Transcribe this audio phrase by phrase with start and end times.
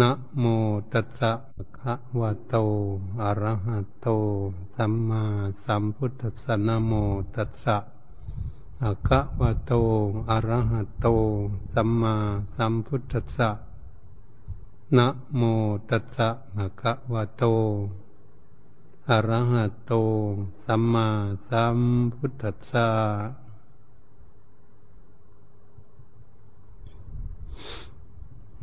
[0.00, 0.44] นะโม
[0.92, 2.54] ตัสสะภะคะวะโต
[3.22, 4.06] อะระหะโต
[4.74, 5.22] สัมมา
[5.64, 6.92] สัมพุทธัสสะนะโม
[7.34, 7.76] ตัสสะ
[8.80, 9.72] ภะคะวะโต
[10.30, 11.06] อะระหะโต
[11.72, 12.14] สัมมา
[12.56, 13.50] สัมพุทธัสสะ
[14.96, 15.42] นะโม
[15.90, 17.44] ตัสสะภะคะวะโต
[19.08, 19.92] อะระหะโต
[20.64, 21.08] สัมมา
[21.48, 21.78] สัม
[22.14, 22.88] พุทธัสสะ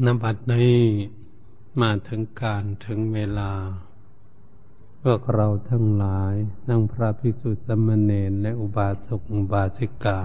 [0.05, 1.18] นบัดนี้
[1.81, 3.51] มาถึงการถึงเวลา
[5.03, 6.33] พวกเราทั้งหลาย
[6.69, 10.19] นั่งพระภิกษุสมณเณรและอุบาสกอุบาสิกา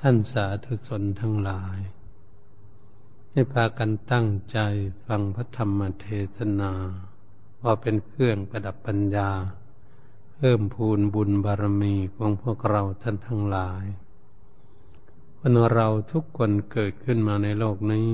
[0.00, 1.78] ท่านสาธุชนทั้งหลาย
[3.30, 4.58] ให้พากันตั้งใจ
[5.06, 6.72] ฟังพระธรรมเทศนา
[7.62, 9.30] ว่าเป็นเครื่องประดับปัญญา
[10.34, 13.84] เพิ่มพูนบุญบารมีของพวกเราท่านทั้งหลาย
[15.38, 18.12] คนเราทุกคนเกิดขึ้นมาในโลกนี้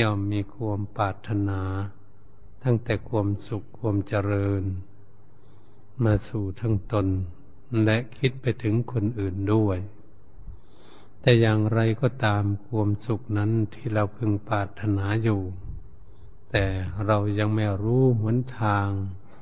[0.00, 1.60] ย่อมมีความปรารถนา
[2.62, 4.62] ทั้งแต่ความสุขความเจริญ
[6.04, 7.06] มาสู่ทั้งตน
[7.84, 9.78] และคิดไปถึงคนอื่นด้วย
[11.20, 15.40] แต่อย่างไรก็ตามความสุขนั้นที่เราพึงปรารถนาอยู่
[16.50, 16.64] แต่
[17.06, 18.88] เรายังไม่รู้หนทาง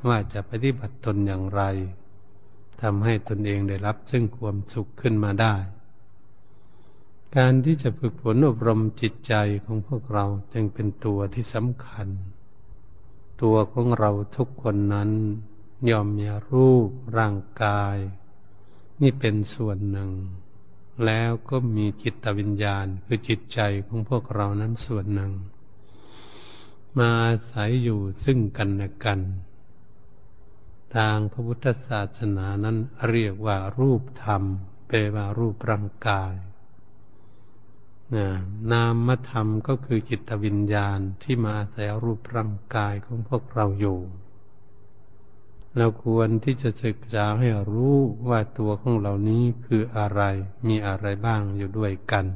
[0.08, 1.62] ว่าจะปฏิบัติตนอย่างไร
[2.80, 5.54] ทำให้ตนเองได้รับซึ่งความสุขขึ้นมาได้
[7.38, 12.08] การที่จะฝึกฝนอบรมจิตใจของพวกเราจึงเป็นตัวที่สำคัญ
[13.42, 15.10] ตัวของเราทุกคนนั้น
[15.90, 17.96] ยอมมีรูปร่างกาย
[19.00, 20.10] นี่เป็นส่วนหนึ่ง
[21.04, 25.32] แล้วก็มีจิตวิญญาณคือจิตใจของพวกเรานั้นส่วนหนึ่ง
[26.98, 29.20] มาอาศัยอยู่ซึ่งกันและกัน
[30.94, 32.76] ทางพระพุทธศาสนานั้น
[33.08, 34.42] เรียกว่ารูปธรรม
[34.86, 36.34] แปลว่ารูปร่างกาย
[38.72, 44.00] นามธรรมก็คือจิตวิญญาณที่มาอาศัยรูปร่างกายของพวกเราอยู่
[45.76, 47.96] เราควรที่จะศึกษาให้รู้
[48.28, 50.22] ว่าตัวของเหล่านี้คืออะไร
[50.68, 52.26] มีอะไรบ้างอยู่ด้วยกัน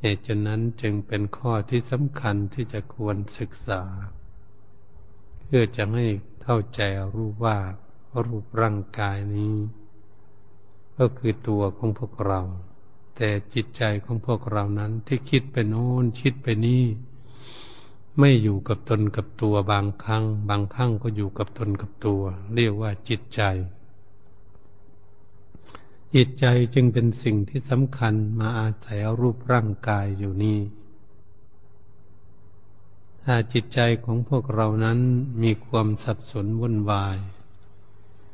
[0.00, 3.82] เหตุฉะนั้นจึงเป็นข้อที่สำคัญที่จะควรศึกษา
[5.44, 6.06] เพื่อจะให้
[6.42, 6.80] เข้าใจ
[7.14, 7.58] รู้ว่า
[8.24, 9.54] รูปร่างกายนี้
[10.98, 12.40] ก็คือตัวของพวกเรา
[13.20, 16.84] แต่จิตใจของพวกเรานั้นที่คิดไปโน้นคิดไปนี่
[18.18, 22.22] ไม่อยู่กับตนกับตัวบางครั้ง บางครั้งก็อยู่กับตนกับตัว
[22.54, 23.40] เรียกว่าจิตใจ
[26.14, 30.58] จิตใจจึงเป็นสิ่งที่สำคัญมาอาศัยรูปร่างกายอยู่นี่
[33.22, 34.98] ถ้าจิตใจของพวกเรานั้น
[35.42, 37.16] มีความสับสนวุ่นวาย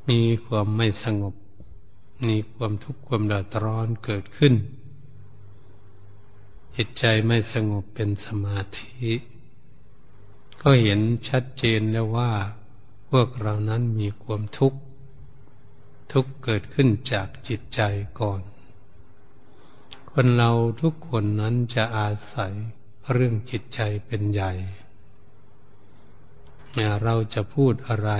[0.08, 1.34] มีความไม่สงบ
[2.28, 4.54] มีความทุกข์ความเดือดร้อนเกิดขึ้น
[6.76, 8.92] จิตใจไม่สงบเป็นสมาธิ
[10.60, 12.32] ก็เห็นชัดเจนแล้วว่า
[13.10, 14.78] พวกเรานั้นมีความทุกข์
[16.12, 17.80] ทุกข์เกิดขึ้นจากจิตใจ
[18.20, 18.40] ก่อน
[20.10, 20.50] คนเรา
[20.82, 22.52] ทุกคนนั้นจะอาศัย
[23.12, 24.52] เรื่องจิตใจเป็นใหญ่
[27.02, 28.10] เราจะพูดอะไร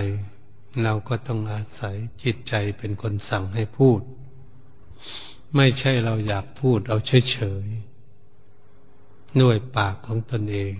[0.83, 4.01] เราก็ต้องอาศัยจิตใจเป็นคนสั่งให้พูด
[5.57, 10.75] ไม่ใช่เราอยากพูดเอาเฉยๆด้วยปากของตนเอง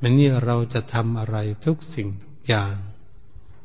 [0.00, 2.76] มันนี่เราจะทำอะไรทุกสิ่งทุกอย่าง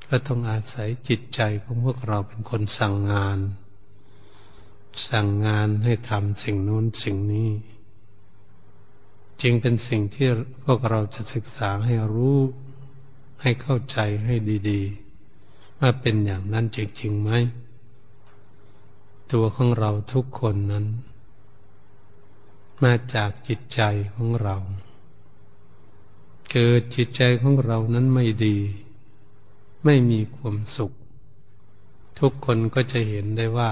[0.09, 3.39] ก็ต้องอาศัยจิตใจของพวกเราเป็นคนสั่งงาน
[5.09, 7.51] สั่งงานให้ทำสิ่งนู้นสิ่งนี้
[9.41, 10.27] จึงเป็นสิ่งที่
[10.63, 12.39] พวกเราจะศึกษาให้รู้
[13.41, 14.35] ให้เข้าใจให้
[14.69, 15.04] ดี ๆ
[15.79, 17.29] ว่าเป็นอย่างนั้นจริงๆไหม
[19.31, 20.85] ตัวของเราทุกคนนั้น
[22.83, 23.81] มาจากจิตใจ
[24.13, 24.55] ของเรา
[26.51, 28.57] เกิดจิตใจของเรานั้นไม่ดี
[29.85, 30.91] ไม่มีความสุข
[32.19, 33.71] ทุกคนก็จะเห็นได้ว่า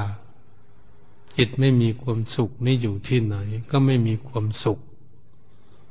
[1.38, 3.36] จิตไม่มีความสุขนี่อยู่ที่ไหน
[3.72, 4.80] ก็ไม่มีความสุข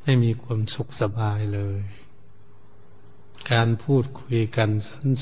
[0.03, 1.81] ไม่มีความสุขสบายเลย
[3.50, 4.71] การพูดคุยกัน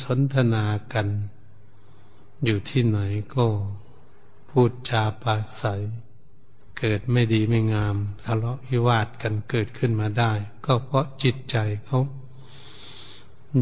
[0.04, 1.08] สนทนากัน
[2.44, 2.98] อยู่ที่ไหน
[3.34, 3.46] ก็
[4.50, 5.82] พูดจาปาศัย
[6.78, 10.32] เกิดไม่ดีไม่งามทะเลาะวิวาทกันเกิดขึ้นมาได้
[10.66, 11.56] ก็เพราะจิตใจ
[11.86, 11.98] เขา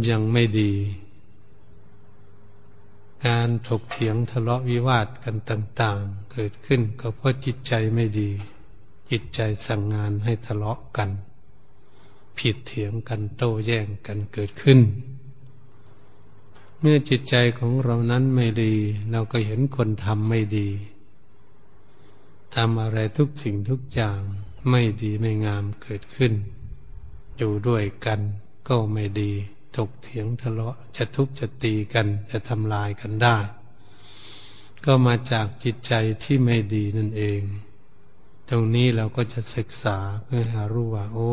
[0.08, 0.72] ยังไม่ดี
[3.26, 8.30] การถกเถียงทะเลาะวิวาทกันต่าง ๆ เกิดขึ้นก็เพราะจิตใจไม่ดี
[9.10, 11.10] จิตใจสั่งงานให้ทะเลาะกัน
[12.38, 14.80] ผิดเถียงกันโต้แย้งกันเกิดขึ้น
[16.80, 18.74] เมื่อจิตใจของเรานั้นไม่ดี
[19.10, 20.68] เราก็เห็นคนทำไม่ดี
[22.54, 24.20] ทำอะไรทุกสิ่งทุกอย่าง
[24.70, 26.32] ไม่ดีไม่งามเกิดขึ้น
[27.36, 28.20] อยู่ด้วยกัน
[28.68, 29.32] ก็ไม่ดี
[29.76, 33.36] ถกเถียงทะเลาะจะทุบจะตีกันจะทำลายกันได้
[34.84, 35.92] ก็มาจากจิตใจ
[36.22, 37.40] ที่ไม่ดีนั่นเอง
[38.48, 41.32] ตรงนี้เราก็จะศึกษาเพื่อหารู้ว่าโอ้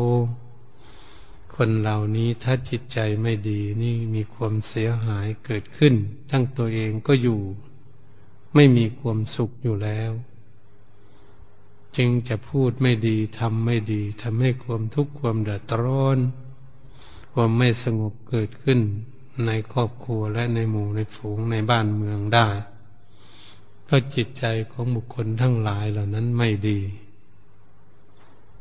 [1.60, 5.94] คนเหล่านี้ถ้าจิตใจไม่ดีนี่มีความเสียหายเกิดขึ้น
[6.30, 7.40] ทั้งตัวเองก็อยู่
[8.54, 10.12] ไม่มีความสุขอยู่แล้ว
[11.96, 16.18] จึงจะพูดไม่ดีทำไม่ดีทำให้ความทุกข์ความเดือดร้อน
[17.32, 18.80] ความไม่สงบเกิดขึ้น
[19.46, 22.48] ในครอบครัวและในหมู่ในฝูงในบ้านเมืองได้
[23.84, 26.78] เพราะจิตใจของบุคคลทั้งหลายเหล่านั้นไม่ดี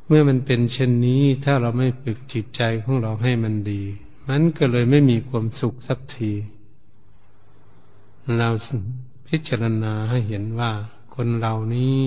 [0.07, 3.84] เมื่อมันเป็นเช่นนี้ถ้าเราไม่ฝึกจิตใจของเราให้มันดี
[4.30, 6.31] มันก็เลยไม่มีความสุขสักที
[8.38, 8.50] เรา
[9.28, 10.72] พิจารณาให้เห็นว่า
[11.16, 11.98] คนเหล่านี้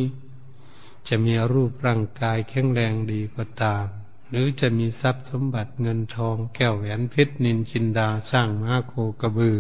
[1.09, 3.87] จะมีรูปร่างกายแข็งแรงดีก็ตาม
[4.29, 9.59] หรือจะมีทรัพย์สมบัติเงินทอง แก้วแหวนเพชรนินจินดาสร้างม้าโคกระบือ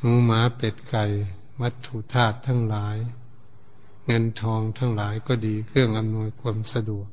[0.00, 1.04] หูหมาเป็ดไก่
[1.60, 2.96] วัตถุธาตุทั้งหลาย
[4.12, 7.08] เงินทองทั้งหลายก็ดีเครื่องอำนวยความสะดวก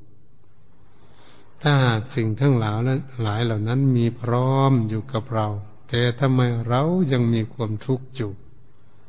[1.62, 2.78] ถ้าหากสิ่งทั้งหลาย
[3.24, 5.48] หลายเหล่านั้นมีพร้อมอยู่กับเรา
[5.90, 8.32] แต่ทำไมเรายังมีความทุกข์อยู่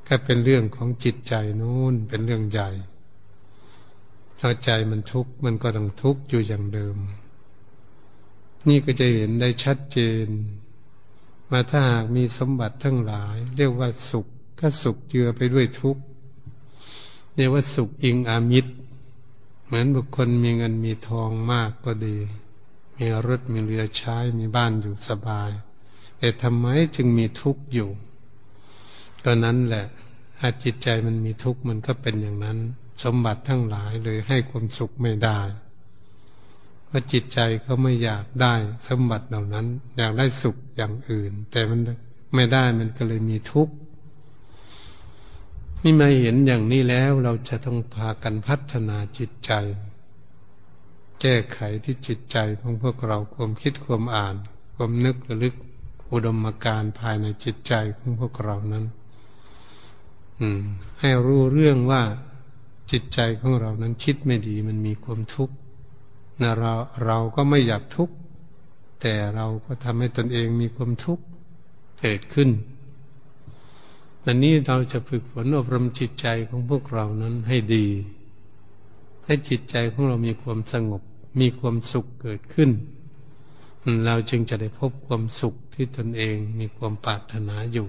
[0.06, 2.68] ก็เป็นเรื่องของจิตใจนู้นเป็นเรื่องใหญ่
[4.38, 6.96] ถ้าใจมันทุกข์มันก็ต้องทุกข์อยู่อย่างเดิม
[8.68, 10.28] นี่ก็จะเห็นได้ชัดเจน
[11.50, 14.26] มาถ้าหากมีสมบัติทั้งหลาย เรียกว่าสุข
[14.60, 16.02] ก็สุขเจือไปด้วยทุกข์
[17.38, 18.72] เรียกว่าสุขอิงอามิตร
[19.66, 22.16] เหมือนบุคคลมีเงินมีทองมากก็ดี
[22.96, 25.50] มีรถมีเรือใช้มีบ้านอยู่สบาย
[26.18, 27.90] แต่ทำไมจึงมีทุกข์อยู่
[29.24, 29.86] ก็นั้นแหละ
[30.40, 32.58] อาจิตใจมันมีทุกข์มันก็เป็นอย่างนั้น
[33.04, 35.40] สมบัติทั้งหลายเลยให้ความสุขไม่ได้
[36.86, 38.54] เพราะจิตใจเขาไม่อยากได้
[38.88, 39.66] สมบัติเหล่านั้น
[39.98, 41.80] อยากได้สุขอย่างอื่น แต่มัน
[42.34, 43.74] ไม่ได้มันก็เลยมีทุกข์
[45.82, 49.52] นี่มาเห็นอย่างนี้แล้วเราจะต้องพากันพัฒนาจิตใจ
[51.20, 54.36] แก้ไขที่จิตใจของพวกเราความคิดความอ่าน
[54.74, 55.54] ความนึกระลึก
[56.12, 58.84] อุดมการภายในจิตใจของพวกเรานั้น
[60.40, 60.62] อืม
[61.00, 62.02] ให้รู้เรื่องว่า
[62.90, 65.54] จิตใจของเรานั้นคิดไม่ดีมันมีความทุกข์
[66.40, 66.72] นะเรา
[67.04, 68.14] เราก็ไม่อยากทุกข์
[69.00, 71.24] แต่เราก็ทำให้ตนเองมีความทุกข์
[72.00, 72.48] เกิดขึ้น
[74.30, 77.86] อันนี้เราจะฝึกฝนอบรมจิตใจของพวกเรานั้นให้ดี
[79.24, 81.02] ให้จิตใจของเรามีความสงบ
[81.40, 82.70] มีความสุขเกิดขึ้น
[84.06, 87.88] เราจึงจะได้พบความสุขที่ตนเองมีความปรารถนาอยู่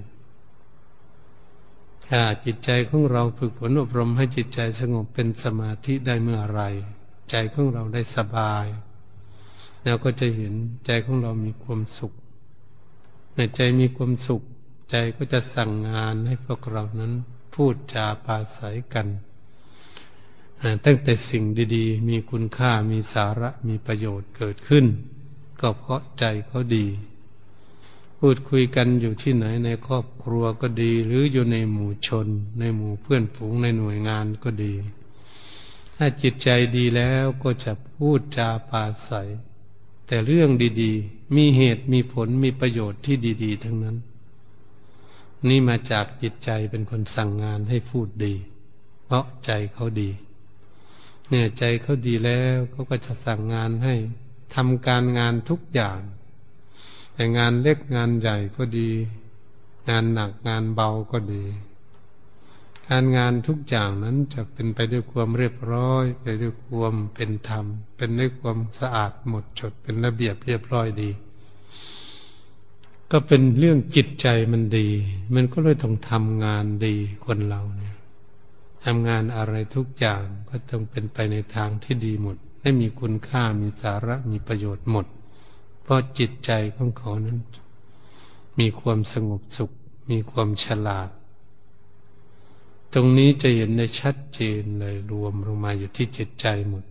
[2.07, 6.62] ถ้าจิตใจของเราฝึกฝนอบรมให้จิตใจสงบเป็นสมาธิได้เมื่อไร
[7.31, 8.65] ใจของเราได้สบาย
[9.83, 10.53] เราก็จะเห็น
[10.86, 12.13] ใจของเรามีความสุข
[13.36, 14.44] ในใจมีความสุข
[14.89, 17.13] ใจก็จะสั่งงานให้พวกเรานั้น
[17.53, 19.07] พูดจาปาศัยกัน
[20.86, 21.44] ตั้งแต่สิ่ง
[21.75, 24.86] ดีๆ มีคุณค่ามีสาระมีประโยชน์เกิดขึ้น
[25.59, 26.88] ก็เพราะใจเขาดี
[28.19, 32.27] พูดคุยกันอยู่ที่ไหนในครอบครัวก็ดี หรืออยู่ในหมู่ชน
[32.59, 34.74] ในหมู่เพื่อนฝูงในหน่วยงานก็ดี
[35.95, 39.30] ถ้าจิตใจดีแล้วก็จะพูดจาปาศัย
[40.07, 40.50] แต่เรื่อง
[40.81, 43.98] ดีๆ มีเหตุมีผลมีประโยชน์ที่ดี ๆ ทั้งนั้น
[45.48, 48.36] นี่มาจากจิตใจเป็นคนสั่งงานให้พูดดี
[49.05, 50.10] เพราะใจเขาดี
[51.29, 53.96] เนี่ยใจเขาดีแล้วเขาก็จะสั่งงานให้
[54.55, 56.00] ทำการงานทุกอย่าง
[57.13, 58.89] แต่งานเล็กงานใหญ่ก็ดี
[59.89, 61.46] งานหนักงานเบาก็ดี
[62.89, 67.65] การงานทุกอย่างนั้นจะเป็นไปด้วยความเรียบร้อย ไปด้วยความเป็นธรรม
[67.98, 71.12] เป็นด้วยความสะอาดหมดจดเป็นระเบียบเรียบร้อยดี
[73.12, 74.88] ก็เป็นเรื่องจิตใจมันดี
[75.34, 77.96] มันก็เลยต้องทำงานดีคนเราเนี่ย
[78.86, 85.06] ทำงานอะไรทุกอย่างก็ต้องเป็นไปในทางที่ดีหมดให้มีคุณค่ามีสาระมีประโยชน์หมด
[85.82, 87.39] เพราะจิตใจของเขานั้น
[88.60, 89.72] มีความสงบสุข
[90.12, 91.10] มีความฉลาด
[92.94, 96.84] ตรงนี้จะเห็นได้ชัดเจนเลยรวมลงมาอยู่ที่จิตใจหมด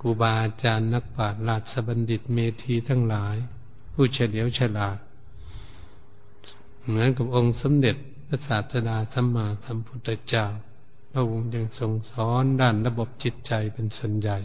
[0.00, 3.36] ครูบาอาจารย์นักปราชญ์ราชบัณฑิตเมธีทั้งหลาย
[3.92, 4.98] ผู้เฉลียวฉลาด
[6.88, 7.96] เหมือนกับองค์สมเด็จ
[8.28, 10.46] พระศาสดาสัมมาสัมพุทธเจ้า
[11.12, 14.38] พระองค์ยังทรงสอนด้านระบบจิตใจเป็นส่วนใหญ่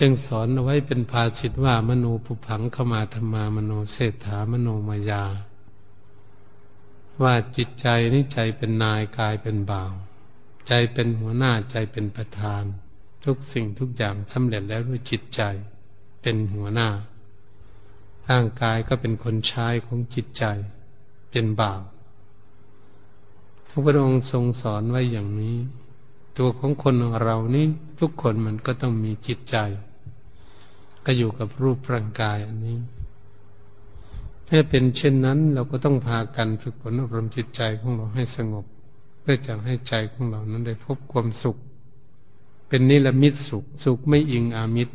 [0.00, 5.24] จึงสอนเอาไว้เป็นภาษิตว่ามโนปุพังเข้ามาธรรมามโนเศรษฐามโนมายา
[7.22, 9.92] ว่าจิตใจนี่ใจเป็นนายกายเป็นบ่าว
[10.68, 12.64] ใจเป็นหัวหน้าใจเป็นประธาน
[13.24, 15.40] ทุกสิ่งทุกอย่างสำเร็จแล้วด้วยจิตใจ
[16.22, 16.88] เป็นหัวหน้า
[18.30, 20.44] ร่างกายก็เป็นคนใช้ของจิตใจ
[21.30, 21.80] เป็นบาว
[23.68, 25.56] ทุกพระองค์ทรงสอนไว้อย่างนี้
[26.38, 26.94] ตัวของคน
[27.24, 27.66] เรานี่
[28.00, 29.56] ทุกคนมันก็ต้องมีจิตใจ
[31.04, 32.78] ก็อยู่กับรูปร่างกายอันนี้
[34.48, 38.64] ถ้าเป็นเช่นนั้นเราก็ต้องพากันฝึกฝนอบรมจิตใจของเราให้สงบ
[39.20, 41.56] เพื่อจะให้ใจของเรานั้นได้พบความสุข
[42.68, 44.94] เป็นนิรมิตสุข สุขไม่อิงอามิตร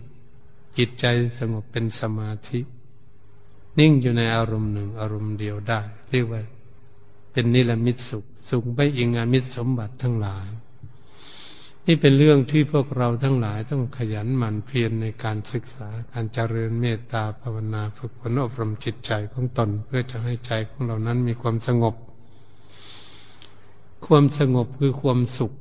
[0.78, 1.06] จิตใจ
[1.40, 2.60] สงบเป็นสมาธิ
[3.80, 6.42] นิ่งอยู่ในอารมณ์หนึ่งอารมณ์เดียวได้ เรียกว่า
[7.32, 10.48] เป็นนิรมิตสุข สุขไม่อิงอามิตรสมบัติทั้งหลาย
[11.88, 21.96] นี่เป็นเรื่องที่พวกเราทั้งหลายต้องขยันหมั่นเพียรในการศึกษาการเจริญเมตตาภาวนาฝึกฝนอบรมจิตใจของตน เพื่อจะให้ใจของเรานั้นมีความสงบ
[24.06, 25.52] ความสงบคือความสุข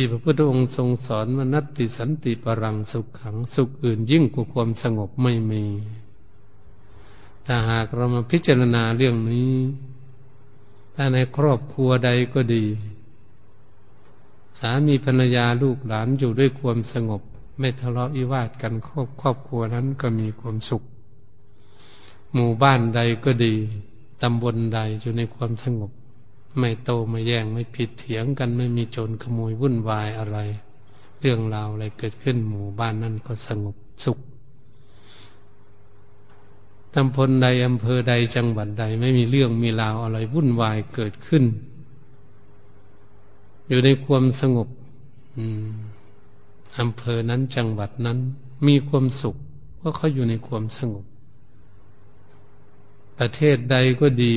[0.00, 5.64] ที่พระพุทธองค์ทรงสอนว่านัตติสันติปรังสุขขังสุขอื่นยิ่งกว่าความสงบไม่มี
[7.46, 9.52] ถ้าหากเรามาพิจารณาเรื่องนี้
[10.94, 12.64] ถ้าในครอบครัวใดก็ดี
[14.58, 17.22] สามีภรรยาลูกหลานอยู่ด้วยความสงบ
[17.58, 20.82] ไม่ทะเลาะวิวาทกันครอบครอบครัวนั้นก็มีความสุข
[22.32, 23.54] หมู่บ้านใดก็ดี
[24.22, 25.90] ตำบลใดอยู่ในความสงบ
[26.58, 30.38] ไม่โตไม่แย่งไม่ผิดเถียงกันไม่มีโจรขโมยวุ่นวายอะไร
[31.20, 34.18] เรื่องราวอะไรเกิดขึ้นหมู่บ้านนั้นก็สงบสุข
[36.94, 41.44] ตำบลใดอำเภอใดจังหวัดใดไม่มีเรื่องมีราวอะไรวุ่นวายเกิดขึ้น
[43.68, 44.68] อยู่ในความสงบ
[46.80, 48.18] อำเภอนั้นจังหวัดนั้น
[48.66, 49.36] มีความสุข
[49.76, 51.04] เพราะเขาอยู่ในความสงบ
[53.18, 54.36] ประเทศใดก็ดี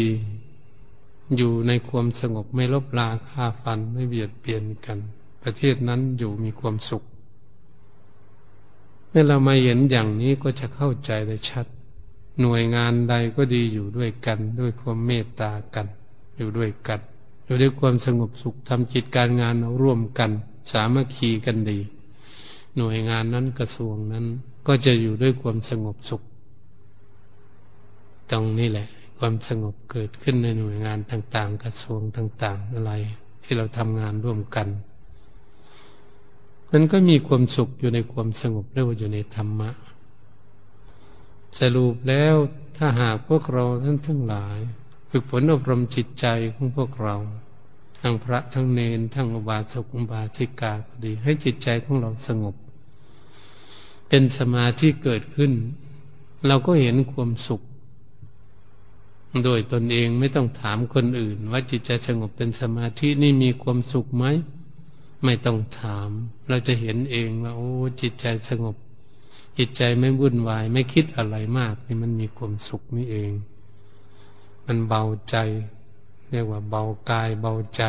[1.38, 5.00] อยู่ในความสงบไม่ลบลาฆ่าฟันไม่เบียดเบียนกัน
[5.44, 7.04] ประเทศนั้นอยู่มีความสุข
[9.10, 11.66] เมื่อเรามาเห็นอย่างนี้ก็จะเข้าใจได้ชัด
[12.42, 15.88] หน่วยงานใดก็ดีอยู่ด้วยกัน ด้วยความเมตตากัน
[16.38, 17.00] อยู่ด้วยกัน
[17.46, 20.32] อยู่ด้วยความสงบสุขทำจิตการงานร่วมกัน
[20.72, 21.80] สามัคคีกันดี
[22.78, 24.26] หน่วยงานนั้นกระทรวงนั้น
[24.68, 26.22] ก็จะอยู่ด้วยความสงบสุข
[28.32, 28.88] ตรงนี้แหละ
[29.24, 32.94] ความสงบเกิดขึ้นในหน่วยงานต่างๆ กระทรวงต่าง ๆ อะไร
[33.44, 34.68] ที่เราทำงานร่วมกัน
[36.72, 39.72] มันก็มีความสุขอยู่ในความสงบเรียกว่าอยู่ในธรรมะ
[41.60, 42.36] สรุปแล้ว
[42.78, 44.58] ถ้าหากพวกเราท่านทั้งหลาย
[45.10, 47.16] ฝึกฝนอบรมจิตใจของพวกเรา
[48.02, 52.56] ทั้งพระทั้งเนนทั้งอุบาสกอุบาสิกาก็ดี ให้จิตใจของเราสงบ
[54.08, 55.52] เป็นสมาธิเกิดขึ้น
[56.48, 57.62] เราก็เห็นความสุข
[59.44, 64.26] โดยตนเองไม่ต้องถามคนอื่น ว่าจิตใจสงบเป็นสมาธินี่มีความสุขไหม
[65.24, 66.10] ไม่ต้องถาม
[66.50, 67.72] เราจะเห็นเองว่าโอ้
[68.02, 68.76] จิตใจสงบ
[69.58, 73.32] จิตใจไม่วุ่นวาย ไม่คิดอะไรมาก นี่มันมีความสุขนี่เอง
[74.66, 75.36] มันเบาใจ
[76.32, 77.84] เรียกว่าเบากายเบาใจ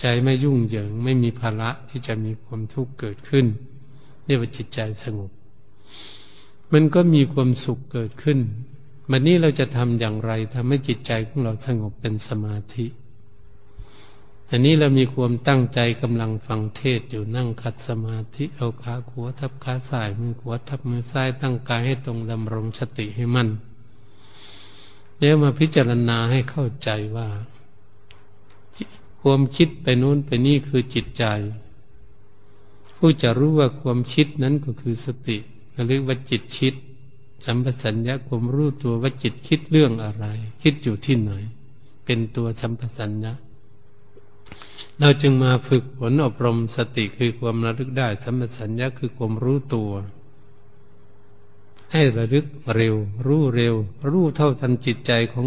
[0.00, 3.46] ใจไม่ยุ่งเหยิง ไม่มีภาระที่จะมีความทุกข์เกิดขึ้น
[4.24, 5.30] เรียกว่าจิตใจสงบ
[6.72, 8.38] มันก็มีความสุขเกิดขึ้น
[9.12, 12.86] วันนี้เราจะทำอย่างไรทำให้จิตใจของเราสงบเป็นสมาธิ
[14.50, 23.48] อันนี้เรามีความตั้งใจกำลังฟังเทศอยู่นั่งขัดสมาธิเอาขาขวาทับขาซ้ายมือขวาทับมือซ้ายตั้งกายให้ตรงดำรงสติให้มั่น
[25.20, 27.28] แล้วมาพิจารณาให้เข้าใจว่า
[29.20, 31.24] ความคิดไปนู้นไปนี่คือจิตใจ
[32.96, 35.36] ผู้จะรู้ว่าความคิดนั้นก็คือสติ
[35.88, 36.74] เรียกว่าจิตคิด
[37.46, 40.26] สัมปสัญญะความรู้ตัวว่าจิตคิดเรื่องอะไร
[40.62, 41.32] คิดอยู่ที่ไหน
[42.04, 43.32] เป็นตัวสัมปสัญญะ
[45.00, 49.90] เราจึงมาฝึกฝนอบรมสติคือความระลึกได้ สัมปสัญญะคือความรู้ตัว
[51.92, 52.94] ให้ระลึกเร็ว
[53.26, 53.74] รู้เร็ว
[54.10, 55.46] รู้เท่าทันจิตใจของ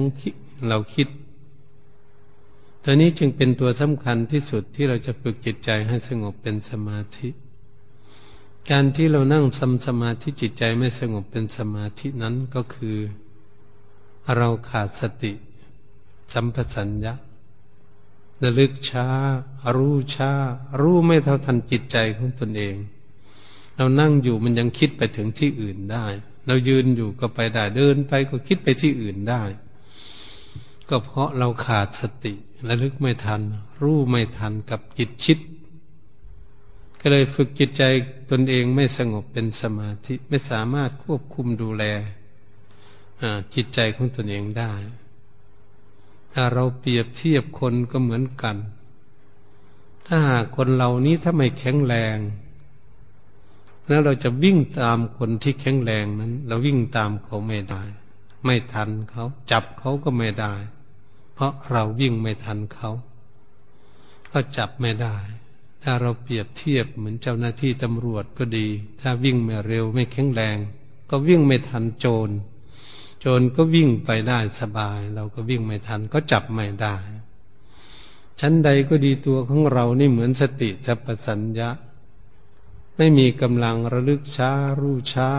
[0.68, 1.08] เราคิด
[2.84, 7.28] ตัวนี้จึงเป็นตัวสำคัญที่สุดที่เราจะฝึกจิตใจให้สงบเป็นสมาธิ
[8.72, 12.98] การที่เรานั่งทำสมาธิจิตใจไม่สงบเป็นสมาธินั้นก็คือ
[14.36, 15.34] เราขาดสติ
[16.34, 17.14] สัมปสัญญะ
[18.44, 19.08] ระลึกช้า
[19.76, 20.32] รู้ช้า
[20.80, 22.76] รู้ไม่เท่าทันจิตใจของตนเอง
[23.78, 26.06] เรานั่งอยู่มันยังคิดไปถึงที่อื่นได้
[26.48, 29.44] เรายืนอยู่ก็ไปได้เดินไปก็คิดไปที่อื่นได้
[30.90, 32.34] ก็เพราะเราขาดสติ
[32.68, 33.42] ระลึกไม่ทัน
[33.82, 35.40] รู้ไม่ทันกับจิตชิด
[37.06, 37.84] ก็เลยฝึกจิตใจ
[38.32, 41.84] ตนเองไม่สงบเป็นสมาธิไม่สามารถควบคุมดูแล
[43.54, 44.74] จิตใจของตนเองได้
[46.34, 48.58] ถ้าเราเปรียบเทียบคนก็เหมือนกัน
[50.08, 52.18] ถ้าหากคนเรานี้ถ้าไม่แข็งแรง
[53.88, 57.84] แล้วเราจะวิ่งตามคนที่แข็งแรงนั้น เราวิ่งตามเขาไม่ได้
[58.46, 60.54] ไม่ทันเขาจับเขาก็ไม่ได้
[61.34, 62.90] เพราะเราวิ่งไม่ทันเขา
[64.32, 65.16] ก็จับไม่ได้
[65.84, 68.68] ถ้าเราเปรียบเทียบเหมือนเจ้าหน้าที่ตำรวจก็ดี
[69.02, 70.58] ถ้าวิ่งไม่เร็วไม่แข็งแรง
[71.10, 72.30] ก็วิ่งไม่ทันโจร
[73.20, 76.96] โจรก็วิ่งไปได้สบาย เราก็วิ่งไม่ทันก็จับไม่ได้
[78.40, 81.70] ชั้นใดก็ดีตัวของเรานี่เหมือนสติสัพสัญญะ
[82.98, 85.32] ไม่มีกำลังระลึกช้า รู้ช้า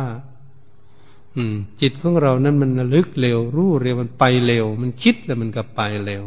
[1.36, 6.24] อืม จิตของเรานั้นมันระลึกเร็ว รู้เร็วมันไปเร็ว มันคิดแล้วมันก็ไปเร็ว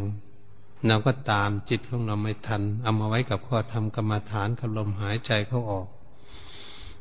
[0.87, 5.87] เราก็ตามจิตของเราไม่ทัน เอามาไว้กับข้อธรรมกรรมฐานกับลมหายใจเข้าออก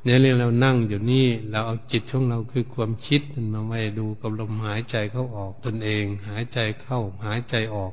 [0.03, 7.93] เนี่ยเรื่องเรานั่งอยู่นี่เราเอาจิตของเราคือความคิดมันมาไว้ดูกับลมหายใจเข้าออกตนเอง หายใจเข้าหายใจออก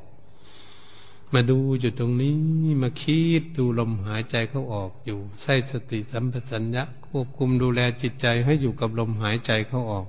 [1.33, 2.35] มาดูอยู่ตรงนี้
[2.81, 10.07] มาคิดดูลมหายใจเข้าออกอยู่ใส่สติสัมปชัญญะควบคุมดูแลจิตใจให้อยู่กับลมหายใจเข้าออก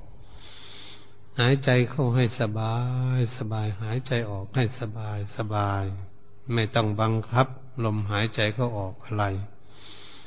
[1.41, 2.75] หายใจเข้าให้สบา
[3.19, 5.85] ยสบาย หายใจออกให้สบายสบาย
[6.53, 7.47] ไม่ต้องบังคับ
[7.85, 9.25] ลมหายใจเข้าออกอะไร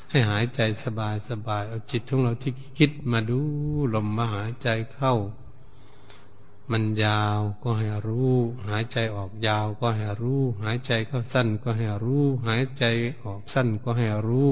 [0.10, 3.40] ให้หายใจสบายสบายเอาจิตของเราที่คิดมาดู
[3.94, 5.14] ลมมาหายใจเข้า
[6.72, 8.34] มันยาวก็ให้รู้
[8.68, 12.84] หายใจออกยาวก็ให้รู้ หายใจเข้าสั้นก็ให้รู้ หายใจ
[13.24, 14.50] ออกสั้นก็ให้รู้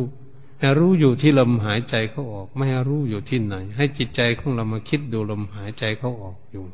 [0.66, 6.66] ให้รู้อยู่ที่ลมหายใจเขาออก ไม่ให้รู้อยู่ที่ไหน ให้จิตใจของเรามาคิดดูลมหายใจเขาออกอยู่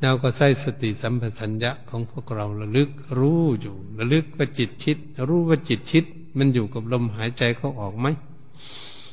[0.00, 6.04] เราก็ใส่สติสัมปชัญญะของพวกเราระลึกรู้อยู่ ระลึกว่าจิตชิด รู้ว่าจิตชิด
[6.38, 8.06] มันอยู่กับลมหายใจเขาออกไหม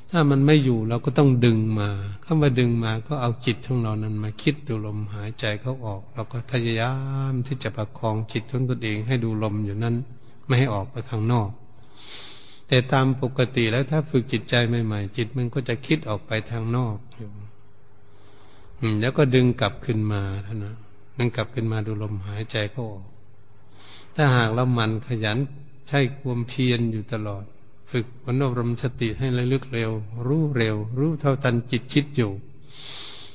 [0.10, 1.90] ถ้ามันไม่อยู่เราก็ต้องดึงมา
[2.24, 6.94] เข้ามาดึงมาก็เอาจิตของเรานั้นมาคิดดูลมหายใจเขาออก เราก็พยายา
[7.32, 9.96] มที่จะประคองจิตของตนเองให้ดูลมอยู่นั้น
[10.46, 11.50] ไม่ให้ออกไปข้างนอก
[12.70, 17.32] แต่ตามปกติแล้วถ้าฝึกจิตใจใหม่ๆ จิตมันก็จะคิดออกไปทางนอกอยู่
[19.02, 20.78] แล้วก็ดึงกลับขึ้นมาท่านั้น
[21.18, 23.08] ดึงกลับขึ้นมาดูลมหายใจเขาออก
[24.16, 25.38] ถ้าหากเรามันขยัน
[25.88, 27.44] ใช้ความเพียรอยู่ตลอด
[27.92, 29.92] ฝึกวันอบรมสติให้ระลึกเร็ว
[30.28, 32.32] รู้เร็ว รู้เท่าทันจิตคิดอยู่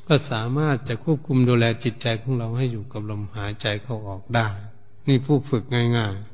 [0.09, 4.49] ก็สามารถจะควบคุมดูแลจิตใจของเราให้อยู่กับลมหายใจเข้าออกได้
[5.09, 5.65] นี่ผู้ฝึก
[5.97, 6.34] ง่ายๆ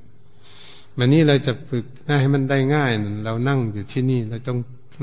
[1.02, 1.84] วันนี้เราจะฝึก
[2.20, 2.92] ให้มันได้ง่าย
[3.24, 4.58] เรานั่งอยู่ที่นี่เราต้อง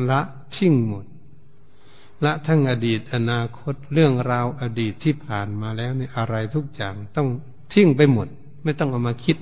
[0.10, 0.22] ละ
[0.56, 1.06] ทิ้งหมด
[2.26, 7.28] ละทั้งอดีตอนาคตเรื่องราวอดีตที่ผ่านมาแล้วเนี่ยอะไรทุกอย่างต้อง
[7.74, 8.28] ทิ้งไปหมด
[8.64, 9.38] ไม่ต้องเอามาคิด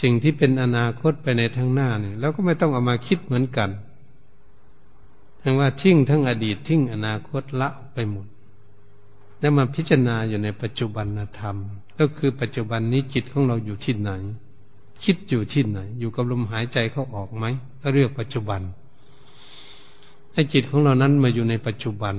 [0.00, 3.70] สิ่งที่เป็นอนาคตไปในทางหน้าเนี่ยเราก็ไม่ต้องเอามาคิดเหมือนกัน
[5.42, 8.26] ทั้งว่าทิ้งทั้งอดีตทิ้งอนาคตละออกไปหมด
[9.40, 11.06] แล้วมาพิจารณาอยู่ในปัจจุบัน
[11.38, 11.56] ธรรม
[11.98, 14.10] ก็คือปัจจุบันนี้จิตของเราอยู่ที่ไหน
[15.04, 17.44] คิดอยู่ที่ไหน อยู่กับลมหายใจเขาออกไหม
[17.80, 18.60] ก็เรียกปัจจุบัน
[20.32, 22.16] ให้จิตของเรานั้นมาอยู่ในปัจจุบัน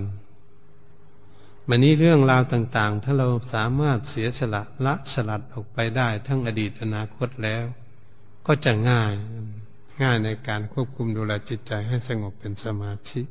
[1.69, 7.65] มันนี้เรื่องราวต่าง ๆ ถ้าเราสามารถเสียสละละสลัดออกไปได้ทั้งอดีตอนาคตแล้ว
[8.47, 9.13] ก็จะง่าย
[10.01, 13.21] ง่ายในการควบคุมดูแลจิตใจให้สงบเป็นสมาธิ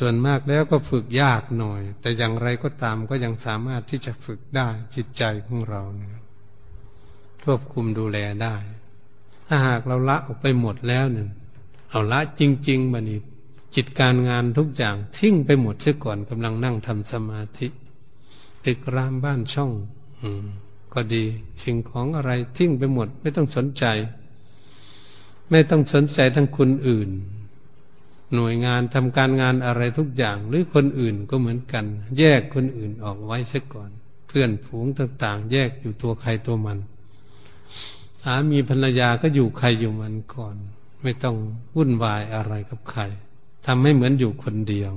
[0.00, 6.19] ส่วนมากแล้วก็ฝึกยากหน่อย แต่อย่างไรก็ตามก็ยังสามารถที่จะฝึกได้จิตใจของเราเนี่ย
[7.44, 8.54] ควบคุมดูแลได้
[9.46, 11.28] ถ้าหากเราละออกไปหมดแล้วเนี่ย
[11.90, 13.18] เอาละจริงๆมานี่
[13.74, 17.68] จิตการงานทุกอย่างทิ้งไปหมดเสียก่อนกำลังนั่งทำสมาธิ
[18.64, 19.72] ตึกรามบ้านช่อง
[20.22, 20.46] อืม
[20.94, 21.24] ก็ดี
[21.64, 23.84] สิ่งของอะไรทิ้งไปหมด ไม่ต้องสนใจ
[25.50, 27.10] ไม่ต้องสนใจทั้งคนอื่น
[28.34, 31.84] หน่วยงานทำการงานอะไรทุกอย่าง หรือคนอื่นก็เหมือนกัน
[32.18, 33.90] แยกคนอื่นออกไว้เสียก่อน
[34.28, 36.78] เพื่อนฝูงต่าง ๆ แยกอยู่ตัวใครตัวมัน
[38.20, 40.56] สามีภรรยาก็อยู่ใครอยู่มันก่อน
[41.02, 41.36] ไม่ต้อง
[41.76, 43.00] วุ่นวายอะไรกับใคร
[43.66, 44.92] ทำให้เหมือนอยู่คนเดียว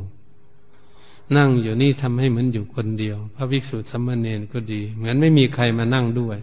[1.38, 6.38] นั่งอยู่นี่ทำให้เหมือนอยู่คนเดียว พระภิกษุสมณเณรก็ดี เหมือนไม่มีใครมานั่งด้วย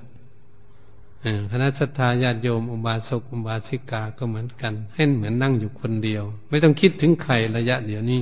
[1.51, 8.21] คณะสัตยาญาติโยมอุบาสกอุบาสิกาก็เหมือนกัน ให้เหมือนนั่งอยู่คนเดียว ไม่ต้องคิดถึงใครระยะเดี๋ยวนี้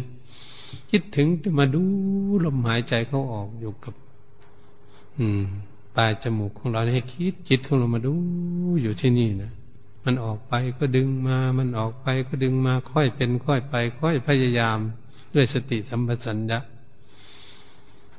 [0.91, 1.27] คิดถึง
[1.59, 1.83] มาดู
[2.45, 3.95] ลมหายใจเขาออกอยู่กับ
[5.19, 5.45] อืม
[5.99, 8.15] ปลายจมูกของเราให้คิดจิตของเรามาดู
[8.83, 9.53] อยู่ที่นี่นะ
[10.05, 14.79] มันออกไปก็ดึงมา มันออกไปก็ดึงมาค่อยเป็นค่อยไป ค่อยพยายาม
[15.35, 16.59] ด้วยสติสัมปชัญญะ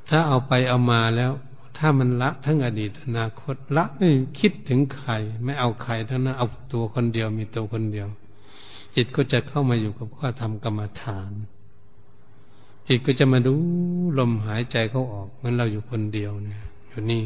[0.10, 1.32] ถ้าเอาไปเอามาแล้ว
[1.78, 5.12] ถ้ามันละทั้งอดีตอนาคตละไม่คิดถึงใคร
[5.44, 8.08] ไม่เอาใครทั้งนั้นเอาตัวคนเดียวมีตัวคนเดียว
[8.96, 11.32] จิตก็จะเข้ามาอยู่กับข้อธรรมกรรมฐาน
[12.88, 13.54] จิตก็จะมาดู
[14.18, 17.24] ลมหายใจเขาออกเหมือนเราอยู่คนเดียวเนี่ยอยู่นี่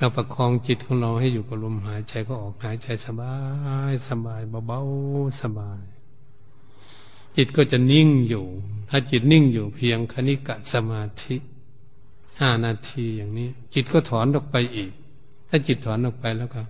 [0.00, 3.34] เราประคองจิตของเราให้อยู่กับลมหายใจก็ออกหายใจสบา
[3.90, 5.82] ยสบายเบาๆสบาย
[7.36, 8.44] จิตก็จะนิ่งอยู่
[8.88, 11.36] ถ้าจิตนิ่งอยู่เพียงคณิกะสมาธิ
[12.40, 14.90] ห้านาทีอย่างนี้ จิตก็ถอนออกไปอีก
[15.48, 16.62] ถ้าจิตถอนออกไปแล้วก็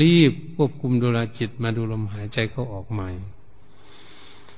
[0.00, 3.08] รีบควบคุมดูแลจิตมาดูลมหายใจเขาออกใหม่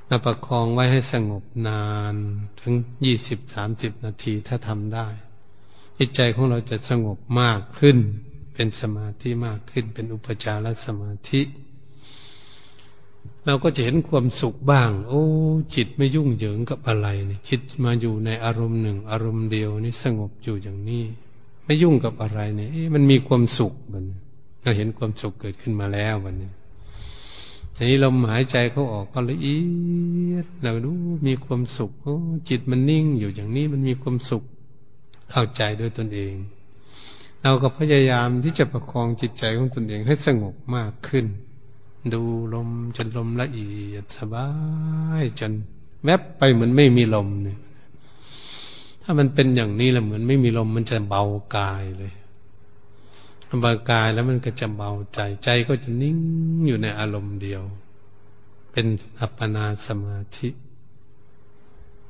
[0.07, 2.15] เราประคองไว้ให้สงบนาน
[2.61, 2.73] ถึง
[3.05, 5.07] ยี่สิบสามสิบนาทีถ้าทำได้
[5.99, 7.99] จิตใจของเราจะสงบมากขึ้น
[8.55, 11.43] เป็นสมาธิมากขึ้น เป็นอุปจารสมาธิ
[13.47, 15.23] เราก็จะเห็นความสุขบ้าง โอ้
[15.75, 21.05] จิตไม่ยุ่งเหยิงกับอะไรนี่จิตมาอยู่ในอารมณ์หนึ่ง อารมณ์เดียวนี่สงบอยู่อย่างนี้
[21.65, 24.05] ไม่ยุ่งกับอะไรเนี่ยมันมีความสุขมัน
[24.63, 26.51] เราเห็นความสุขเกิดขึ้นมาแล้ววันนี้
[27.77, 29.59] ทีนี้ลมหายใจเขาออกก็ละเอี
[30.33, 30.93] ยดเราดู
[31.27, 32.17] มีความสุขโอ้
[32.49, 34.45] จิตมันนิ่งอยู่อย่างนี้มันมีความสุข
[35.31, 36.35] เข้าใจด้วยตนเอง
[37.43, 41.27] เราก็พยายามที่จะประคองจิตใจของตนเองให้สงบมากขึ้น
[42.13, 42.23] ดู
[42.55, 44.49] ลมจนลมละเอียดสบา
[45.23, 45.53] ยจน
[46.05, 47.59] แวบไปเหมือนไม่มีลมเนี่ย
[49.03, 51.23] ถ้ามันเป็นอย่างนี้แล้วเหมือนไม่มีลมมันจะเบา
[51.57, 52.13] กายเลย
[53.63, 56.19] เบากายแล้วมันก็จะเบาใจใจก็จะนิ่ง
[56.67, 57.63] อยู่ในอารมณ์เดียว
[58.73, 58.87] เป็น
[59.21, 60.49] อัปปนาสมาธิ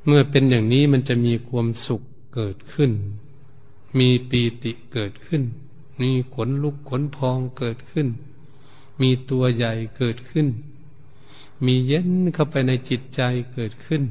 [0.05, 2.01] เมื่อเป็นอย่างนี้มันจะมีความสุข
[2.33, 2.91] เกิดขึ้น
[3.99, 5.43] มีปีติเกิดขึ้น
[6.01, 8.07] มีขนลุกขนพองเกิดขึ้น
[9.01, 10.47] มีตัวใหญ่เกิดขึ้น
[11.65, 13.21] มีเย็นเข้าไปในจิตใจ
[13.53, 14.03] เกิดขึ้น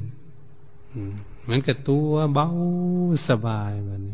[1.43, 2.49] เหมือนกับตัวเบา
[3.29, 4.05] สบายมัน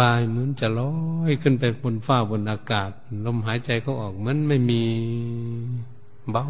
[0.00, 0.92] บายเหมือนจะลอ
[1.30, 2.90] ยขึ้นไปบนฟ้าบนอากาศ
[3.24, 4.82] ลมหายใจเขาออกมือนไม่มี
[6.30, 6.44] เบา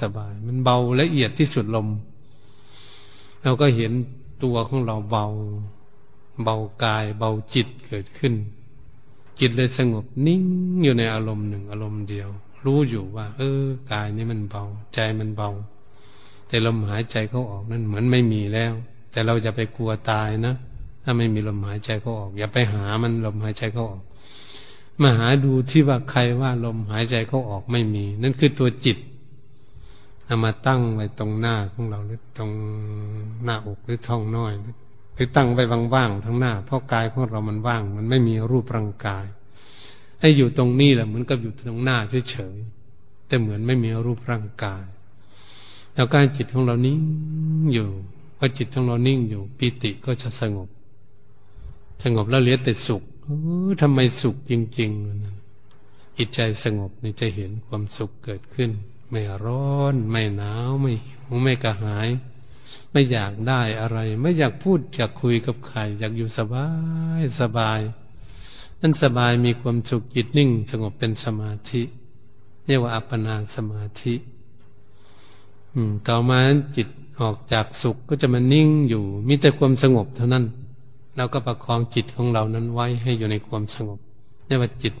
[0.00, 1.88] สบาย มันเบาละเอียดที่สุดลม
[3.42, 3.92] เราก็เห็น
[4.42, 5.26] ตัวของเราเบา
[6.44, 8.34] เบากาย เบาจิตเกิดขึ้น
[9.40, 10.42] จิตเลยสงบนิ่ง
[10.82, 12.28] อยู่ในอารมณ์หนึ่งอารมณ์เดียว
[12.64, 15.50] รู้อยู่ว่า เออกายนี่มันเบา ใจมันเบา
[16.48, 18.72] แต่ลมหายใจเขาออกนั่นเหมือนไม่มีแล้ว
[19.12, 20.54] แต่เราจะไปกลัวตายนะ
[21.02, 24.02] ถ้าไม่มีลมหายใจเขาออก อย่าไปหามันลมหายใจเขาออก
[25.02, 28.98] มาหาดูที่ว่าใครว่าลมหายใจเขาออกไม่มี นั่นคือตัวจิต
[30.26, 32.50] เอามาตั้งไว้ตรงหน้าของเราหรือตรง
[33.44, 34.52] หน้าอกหรือท้องน้อย
[35.14, 35.62] หรือตั้งไว้
[35.94, 39.26] ว่างๆทั้งหน้าเพราะกายของเรามันว่าง มันไม่มีรูปร่างกาย
[40.20, 41.96] ให้อยู่ตรงนี้แหละเหมือนกับอยู่ตรงหน้า
[42.30, 44.84] เฉยๆแต่เหมือนไม่มีรูปร่างกาย
[45.94, 47.00] แล้วการจิตของเรานิ่ง
[47.72, 47.88] อยู่
[48.38, 50.68] พอจิตของเรานิ่งอยู่ปิติก็จะสงบ
[52.02, 53.02] สงบแล้วเหลือแต่สุข
[53.80, 58.70] ทำไมสุขจริงๆจิตใจสงบนี่จะเห็นความสุขเกิดขึ้น
[59.10, 62.08] ไม่ร้อน ไม่หนาวไม่หิวไม่กระหาย
[62.90, 66.68] ไม่อยากได้อะไร ไม่อยากพูดอยากคุยกับใครอยากอยู่สบา
[67.18, 67.80] ยสบาย
[68.80, 71.82] นั่นสบายมีความสุขจิตนิ่ง สงบเป็นสมาธิ
[72.66, 74.14] เรียกว่าอัปปนาสมาธิ
[76.08, 76.40] ต่อมา
[76.76, 76.88] จิต
[77.20, 80.44] ออกจากสุขก็จะมานิ่งอยู่ มีแต่ความสงบเท่านั้น
[81.16, 83.98] เราก็ประคองจิตของเรานั้นไว้ให้อยู่ในความสงบ
[84.46, 84.94] เรียกว่าจิต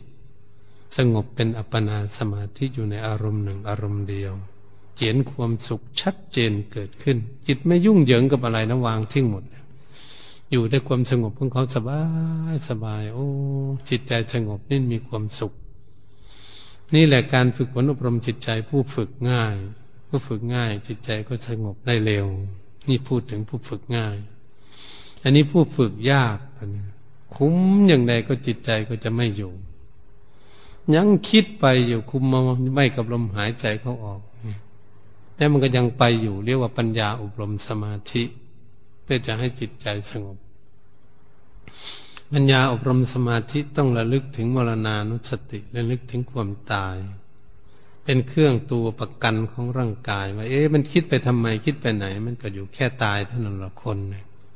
[0.96, 4.32] สงบเป็นอัปปนาสมาธิอยู่ในอารมณ์หนึ่งอารมณ์เดียว
[4.96, 9.44] เจียนความสุขชัดเจนเกิดขึ้น จิตไม่ยุ่งเหยิงกับอะไรนะวางทิ้งหมด
[10.50, 12.00] อยู่ด้วยความสงบของเขาสบา
[12.52, 13.26] ยสบาย โอ้
[13.88, 15.52] จิตใจสงบนี่มีความสุข
[16.94, 19.56] นี่แหละการฝึกฝนอบรมจิตใจผู้ฝึกง่าย
[20.08, 22.26] ผู้ฝึกง่าย จิตใจก็สงบได้เร็ว
[22.88, 24.16] นี่พูดถึงผู้ฝึกง่าย
[25.22, 26.38] อันนี้ผู้ฝึกยาก
[27.34, 27.56] คุ้ม
[27.88, 29.52] อย่างใดก็จิตใจก็จะไม่อยู่
[30.94, 32.40] ยังคิดไปอยู่คุมมา
[32.74, 34.20] ไม่กับลมหายใจเขาออก
[35.36, 38.22] แล้วมันก็ยังไปอยู่เรียกว่าปัญญาอบรมสมาธิ
[39.02, 40.36] เพื่อจะให้จิตใจสงบ
[42.32, 46.96] ปัญญาอบรมสมาธิต้องระลึกถึงมรณานุสติระลึกถึงความตาย
[48.04, 53.98] เป็นเครื่องตัวประกันของร่างกายว่าเอ๊ะมันคิดไปทำไมคิดไปไหน มันก็อยู่แค่ตายเท่านั้นละคน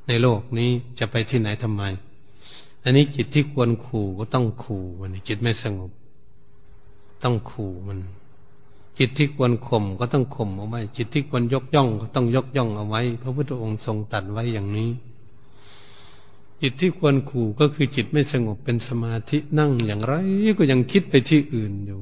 [0.08, 1.82] ในโลกนี้จะไปที่ไหนทำไม
[2.84, 5.90] อันนี้จิตที่ควรขู่ก็ต้องขู่วันนี้จิตไม่สงบ
[7.22, 8.00] ต้องขู่มัน
[8.98, 14.90] จิตที่ควรข่มก็ต้องข่มเอาไว้ จิตที่ควรยกย่องก็ต้องยกย่องเอาไว้ พระพุทธองค์ทรงตัดไว้อย่างนี้
[16.60, 20.14] จิตที่ควรขู่ก็คือจิตไม่สงบเป็นสมาธินั่งอย่างไร
[20.58, 22.00] ก็ยังคิดไปที่อื่นอยู่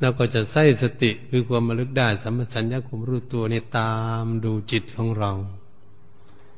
[0.00, 5.32] เราก็จะใส่สติคือความระลึกได้สัมปชัญญะความรู้ตัวนี่ตามดูจิตของเรา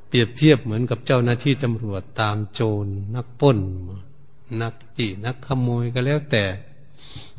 [0.09, 3.59] เปรียบเทียบเหมือนกับเจ้าหน้าที่ตำรวจตามโจรนักป้น
[4.63, 6.45] นักจีนักขโมยก็แล้วแต่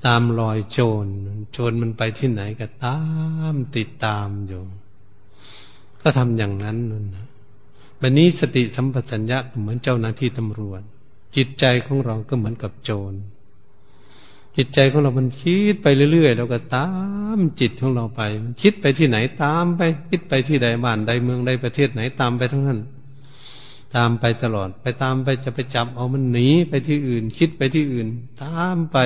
[0.06, 1.08] ตามรอยโจร
[1.52, 3.00] โจรมันไปที่ไหนก็ตา
[3.54, 4.62] มติดตามอยู่
[6.02, 7.06] ก็ทำอย่างนั้นนั่น
[8.02, 10.82] บันนี้สติสัมปชัญญะเหมือนเจ้าหน้าที่ตำรวจ
[11.36, 13.14] จิตใจของเราก็เหมือนกับโจร
[14.58, 16.90] จิตใจของเรามันคิดไปเรื่อยๆเราก็ตา
[17.38, 22.80] มจิตของเราไป มันคิดไปที่ไหนตามไป คิดไปที่ใดบ้านใดเมืองใดประเทศไหนตามไปทั้งนั้น
[23.96, 28.08] ตามไปตลอด ไปตามไปจะไปจับเอามันหนีไปที่อื่น คิดไปที่อื่น
[28.44, 28.98] ตามไป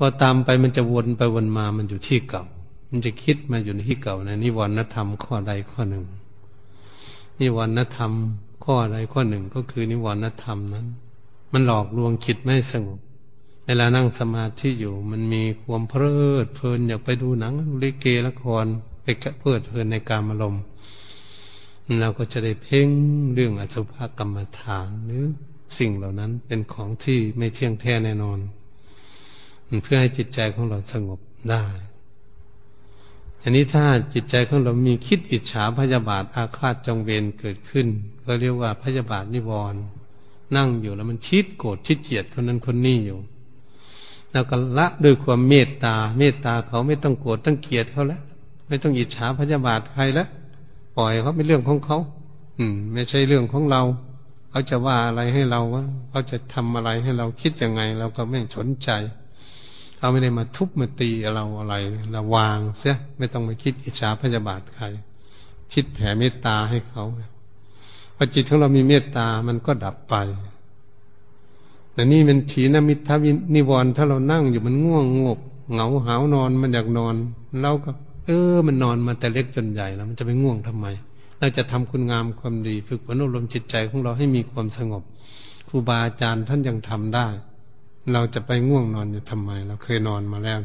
[0.00, 2.44] พอตามไปมันจะวนไปวนมามันอยู่ที่เก่า
[2.90, 6.04] มันจะคิดมาอยู่ในที่เก่าในนิวรณธรรมข้อใดข้อหนึ่ง
[7.40, 8.12] นิวรณธรรม
[8.64, 10.86] ข้อใดข้อหนึ่งก็คือนิวรณธรรมนั้น
[11.52, 12.98] มันหลอกลวงคิดไม่สงบ
[13.66, 18.66] เวลานั่งสมาธิอยู่ มันมีความเพลิดเพลินอยากไปดูหนังลิเกละคร
[19.02, 19.06] ไป
[19.40, 20.62] เพลิดเพลินในการอารมณ์
[22.00, 22.88] เราก็จะได้เพ่ง
[23.34, 25.24] เรื่องอสุภกรรมฐานหรือ
[25.78, 28.38] สิ่งเหล่านั้นเป็นของที่ไม่เที่ยงแท้แน่นอน
[29.82, 31.64] เพื่อให้จิตใจของเราสงบได้
[33.42, 37.86] อันนี้ถ้าจิตใจของเรามีคิดอิจฉาพยาบาทอาฆาตจองเวรเกิดขึ้น
[38.24, 39.80] ก็เรียกว่าพยาบาทนิวรณ์
[40.56, 43.18] นั่งอยู่แล้วมันชิดโกรธชิดเจียดคนนั้นคนนี้อยู่
[44.32, 48.22] แล้วก็ละด้วยความเมตตา เมตตาเขาไม่ต้องโกรธต้องเกลียดเขาแล้ว
[48.68, 50.28] ไม่ต้องอิจฉาพยาบาทใครแล้ว
[50.96, 51.98] ปล่อยเขาเป็นเรื่องของเขา
[52.58, 53.82] อืม ไม่ใช่เรื่องของเรา
[54.50, 58.90] เขาจะว่าอะไรให้เราว่าเขาจะทำอะไรให้เราคิดยังไง เราก็ไม่สนใจ
[59.98, 61.74] เขาไม่ได้มาทุบมาตีเราอะไร
[62.12, 64.86] เราวางเสียไม่ต้องไปคิดอิจฉาพยาบาทใคร
[65.72, 67.04] คิดแผ่เมตตาให้เขา
[68.16, 70.14] พอจิตของเรามีเมตตามันก็ดับไป
[71.92, 75.40] แต่นี่มันถีนมิทวินิวรณ์ถ้าเรานั่งอยู่มันง่วงงก
[75.72, 77.14] เหงาหาวนอนมันอยากนอน
[77.62, 77.90] เราก็
[78.26, 80.86] เออ มันนอนมาแต่เล็กจนใหญ่แล้ว มันจะไปง่วงทำไม
[81.38, 85.02] เราจะทำคุณงามความดี ฝึกฝนอบรมจิตใจของเราให้มีความสงบ
[85.68, 87.26] ครูบาอาจารย์ท่านยังทำได้
[88.12, 90.60] เราจะไปง่วงนอนอยู่ทำไม เราเคยนอนมาแล้ว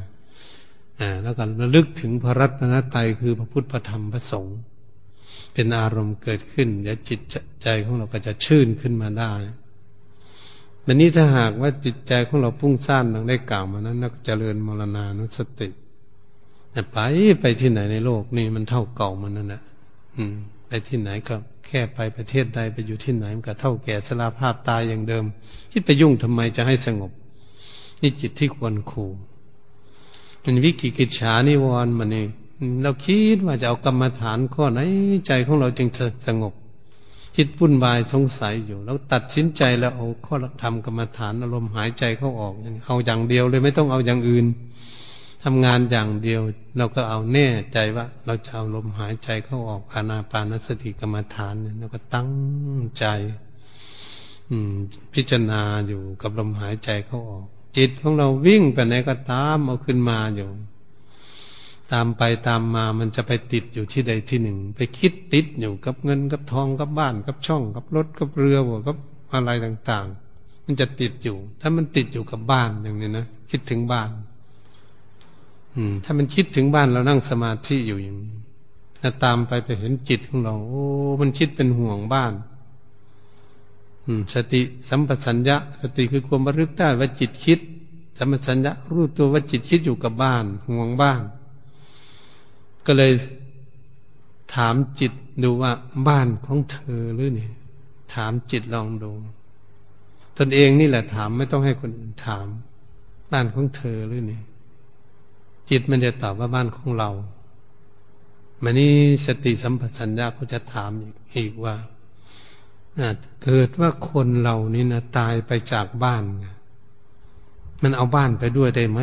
[1.00, 4.58] อ่าแล้วก็ระลึกถึงพระรัตนตรัยคือพระพุทธพระธรรมพระสงฆ์
[5.54, 7.20] เป็นอารมณ์เกิดขึ้นเดี๋ยวจิต
[7.62, 9.34] ใจของเราก็จะชื่นขึ้นมาได้
[10.86, 15.68] วันนี้ถ้าหากว่าจิตใจของเราพุ่งซ่านดังได้กล่าวมานั้นเราก็เจริญมรณานุสติ
[16.92, 16.98] ไป
[17.42, 19.62] ไปที่ไหนในโลกนี่มันเท่าเก่ามันนั่นแหละ
[20.68, 25.26] ไปที่ไหนก็แค่ไปประเทศใดไปอยู่ที่ไหนมันก็เท่าแก่สลาภาพตายอย่างเดิม
[25.72, 27.12] คิดไปยุ่งทำไมจะให้สงบ
[28.04, 29.06] นี่จิตที่ควรคู
[30.44, 32.26] มันวิกิกิจฉานิวรณ์มันนี่
[32.82, 34.80] เราคิดว่าจะเอากรรมฐานข้อไหน
[35.28, 35.90] ใจของเราจึง
[36.28, 36.54] สงบ
[37.36, 42.54] คิดวุ่นวายสงสัยอยู่ แล้วตัดสินใจแล้วเอาข้อธรรมกรรมฐานอารมณ์หายใจเข้าออก
[42.86, 44.46] เอาอย่างเดียวเลยไม่ต้องเอาอย่างอื่น
[45.44, 46.42] ทำงานอย่างเดียว
[46.78, 52.30] เราก็เอาแน่ใจว่า เราจะเอาลมหายใจเข้าออกอานาปานสติกรรมฐานเนี่ยเราก็ตั้ง
[53.00, 53.06] ใจ
[54.50, 54.74] อืม
[55.14, 60.50] พิจารณาอยู่กับลมหายใจเข้าออก จิตของเราวิ่งไปไหนก็ตามเอาขึ้นมาอยู่
[61.92, 68.58] ตามไปตามมามันจะไปติดอยู่ที่ใดที่หนึ่ง ไปคิดติดอยู่กับเงินกับทองกับบ้านกับช่องกับรถกับเรือ
[68.88, 68.98] กับ
[69.34, 74.10] อะไรต่างๆ มันจะติดอยู่ ถ้ามันติดอยู่กับบ้านอย่างนี้นะคิดถึงบ้าน
[75.76, 78.34] อืม ถ้ามันคิดถึงบ้านเรานั่งสมาธิอยู่อย่างนี้
[79.02, 80.86] ถ้าตามไปไปเห็นจิตของเรา โอ้
[81.22, 82.34] มันคิดเป็นห่วงบ้าน
[84.34, 87.60] สติสัมปชัญญะ สติคือความระลึกได้ว่าจิตคิด
[88.18, 91.22] สัมปชัญญะรู้ตัวว่าจิตคิดอยู่กับบ้านห่วงบ้าน
[92.86, 93.12] ก็เลย
[94.56, 95.12] ถามจิต
[95.44, 95.72] ดูว่า
[96.08, 97.52] บ้านของเธอหรือเนี่ย
[98.14, 99.12] ถามจิตลองดู
[100.38, 102.48] ตนเองนี่แหละถามไม่ต้องให้คนอื่นถาม
[103.32, 104.44] บ้านของเธอหรือเนี่ย
[105.70, 107.10] จิตมันจะตอบว่าบ้านของเรา
[108.64, 108.94] มันนี่
[109.26, 110.92] สติสัมปชัญญะเขาจะถาม
[111.36, 111.76] อีกว่า
[113.44, 116.24] เกิดว่าคนเรานี่นะตายไปจากบ้าน
[117.82, 119.00] มันเอาบ้านไปด้วยได้ไหม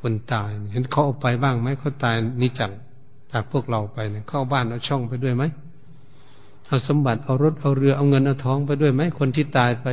[0.00, 2.72] คนตาย เห็นเขาเอาไปบ้างไหมเขาตายนี่จัง
[3.32, 5.44] จากพวกเราไปเนี่ยเข้าบ้านเอาช่องไปด้วยไหม
[6.66, 9.86] เอาสมบัติเอารถเอาเรือเอาเงินเอาทองไปด้วยไหมคนที่ตายไป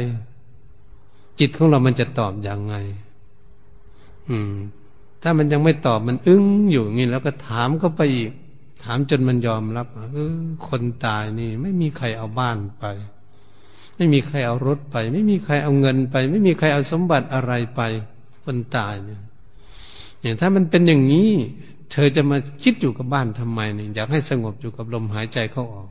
[1.39, 2.75] จิตของเรามันจะตอบอย่างไง
[4.29, 4.53] อืม
[5.21, 8.31] ถ้ามันยังไม่ตอบมันอึ้งอยู่งี้แล้วก็ถามเข้าไปอีก
[8.83, 12.85] ถามจนมันยอมรับเออคนตายนี่ ไม่มีใครเอาบ้านไป
[13.95, 17.81] ไม่มีใครเอารถไป ไม่มีใครเอาเงินไป ไม่มีใครเอาสมบัติอะไรไป
[18.43, 19.21] คนตายเนี่ย
[20.21, 21.29] อย่างถ้ามันเป็นอย่างนี้
[21.91, 25.87] เธอจะมาคิดอยู่กับบ้านทำไมเนี่ยอยากให้สงบอยู่กับลมหายใจเข้าออก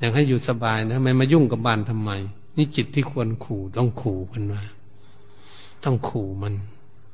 [0.00, 2.10] อยากให้อยู่สบายนะทำไมมายุ่งกับบ้านทำไม
[2.56, 4.62] นี่จิตที่ควรขู่ต้องขู่มันมา
[5.84, 6.54] ต้องขู่มัน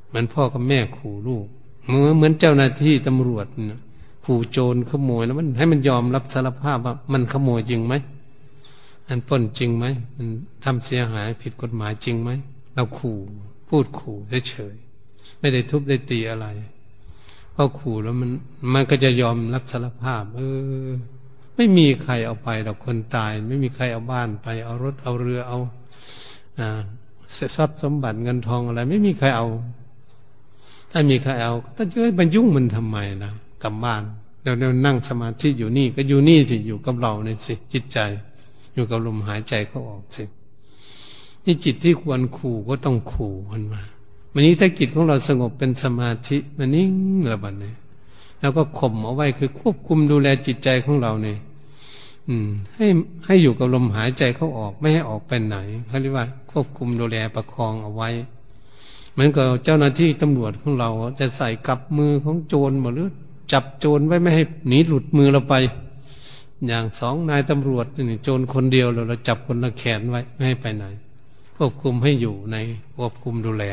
[0.09, 1.47] เหมือนพ่อกับแม่ขู่ลูก
[1.87, 3.81] เหมือนเหมือนเจ้าหน้าที่ตำรวจนะ
[4.25, 7.95] ขู่โจรขโมยแล้วมันให้มันยอมรับสารภาพว่ามันขโมยจริงไหม
[9.11, 10.29] อันป้นจริงไหมมัน
[10.65, 12.31] ทำเสียหายผิดกฎหมายจริงไหม
[12.75, 13.19] เราขู่
[13.69, 14.17] พูดขู่
[14.49, 14.75] เฉย
[15.39, 16.47] ไม่ได้ทุบได้ตีอะไร
[17.55, 18.31] พอขู่แล้วมัน
[18.75, 20.41] มันก็จะยอมรับสารภาพ เอ
[20.87, 20.89] อ
[21.57, 25.59] ไม่มีใครเอาไปหรอกคนตาย ไม่มีใครเอาบ้านไป เอารถเอาเรือเอา
[27.57, 29.47] ทรัพย์สมบัติเงินทองอะไร ไม่มีใครเอา
[30.91, 34.03] ถ้ามีใครเอาถ้าเจอมันยุ่งมันทำไมนะกลับบ้าน
[34.43, 37.99] เราเรานั่งสมาธิอยู่นี่ ก็อยู่นี่สิอยู่กับเราเนี่ยสิจิตใจ
[38.75, 40.25] อยู่กับลมหายใจเขาออกสิ
[41.45, 43.83] นี่จิตที่ควรขู่ก็ต้องขู่มันมา
[44.33, 46.93] วันนี้ถ้าจิตของเราสงบเป็นสมาธิมันนิ่ง
[47.33, 47.77] ระบัดเนี่ย
[48.41, 51.39] แล้วก็ข่มเอาไว้คือควบคุมดูแลจิตใจของเราเนี่ย
[52.29, 52.87] อืมให้
[53.27, 55.57] ให้อยู่กับลมหายใจเขาออกไม่ให้ออกไปไหน
[55.87, 58.09] เขาเรียกว่า ควบคุมดูแลประคองเอาไว้
[59.13, 63.11] เหมือนกับเจ้าหน้าที่ตำรวจของเราจะใส่กับมือของโจรหมดหรือ
[63.53, 65.55] จับโจรไว้ไม่ให้หนีหลุดมือเราไป
[66.67, 70.85] อย่างสองนายตำรวจนี่โจรคนเดียวเราเราจับคนละแขนไว้ไม่ให้ไปไหน
[71.57, 72.57] ควบคุมให้อยู่ใน
[72.97, 73.65] ควบคุมดูแล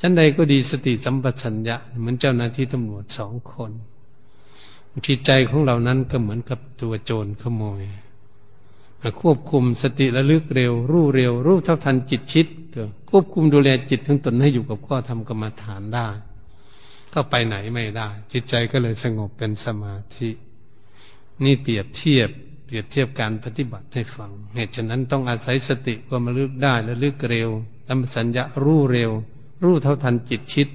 [0.00, 3.72] ชั้นใดก็ดีสติสัมปชัญญะ เหมือนเจ้าหน้าที่ตำรวจสองคน
[5.06, 7.82] จิตใจของเรานั้นก็เหมือนกับตัวโจรขโมย
[9.20, 12.46] ควบคุมสติระลึกเร็ว รู้เร็ว รู้เท่าทันจิตชิด
[13.10, 16.08] ควบคุมดูแลจิตทั้งตนให้อยู่กับข้อธรรมกรรมฐานได้
[17.12, 20.30] ก็ไปไหนไม่ได้ จิตใจก็เลยสงบเป็นสมาธิ
[21.44, 22.30] นี่เปรียบเทียบ
[22.66, 27.50] เปรียบเทียบการปฏิบัติให้ฟัง เหตุฉะนั้นต้องอาศัยสติความระลึกได้ระลึกเร็ว
[27.88, 29.10] ทำสัญญารู้เร็ว
[29.62, 30.68] รู้เท่าทันจิตชิด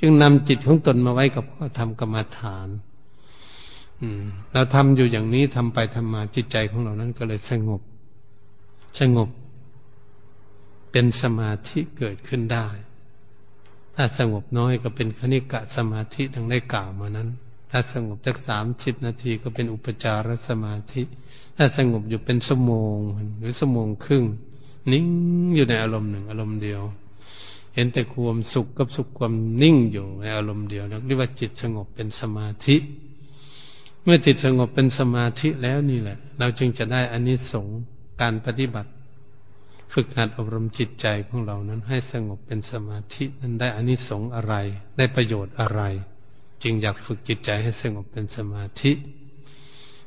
[0.00, 2.68] จึงนำจิตของตนมาไว้กับข้อธรรมกรรมฐาน
[4.52, 7.80] เราทำอยู่อย่างนี้ทำไปทำมาจิตใจของเรานั้นก็เลยสงบ
[9.00, 9.28] สงบ
[10.90, 12.66] เป็นสมาธิเกิดขึ้นได้
[13.94, 17.28] ถ้าสงบน้อยก็เป็นคณิกะสมาธิดังได้กล่าวมานั้น
[17.76, 21.02] ถ้าสงบสักสามสิบนาทีก็เป็นอุปจารสมาธิ
[21.56, 22.98] ถ้าสงบอยู่เป็นสมง
[23.38, 24.24] หรือสมงครึ่ง
[24.92, 25.06] นิ่ง
[25.54, 26.82] อยู่ในอารมณ์หนึ่งอารมณ์เดียว
[27.74, 32.76] เห็นแต่ความสุขกับสุขความนิ่งอยู่ในอารมณ์เดียวเรียกว่าจิตสงบเป็นสมาธิ
[34.02, 37.78] เมื่อจิตสงบเป็นสมาธิแล้วนี่แหละ เราจึงจะได้อานิสงส์
[38.20, 38.90] การปฏิบัติ
[39.92, 44.54] ฝึกหัดอบรมจิตใจของเรานั้นให้สงบเป็นสมาธินั้นได้อานิสงส์อะไร
[44.96, 45.82] ได้ประโยชน์อะไร
[46.62, 48.92] จึงอยากฝึกจิตใจให้สงบเป็นสมาธิ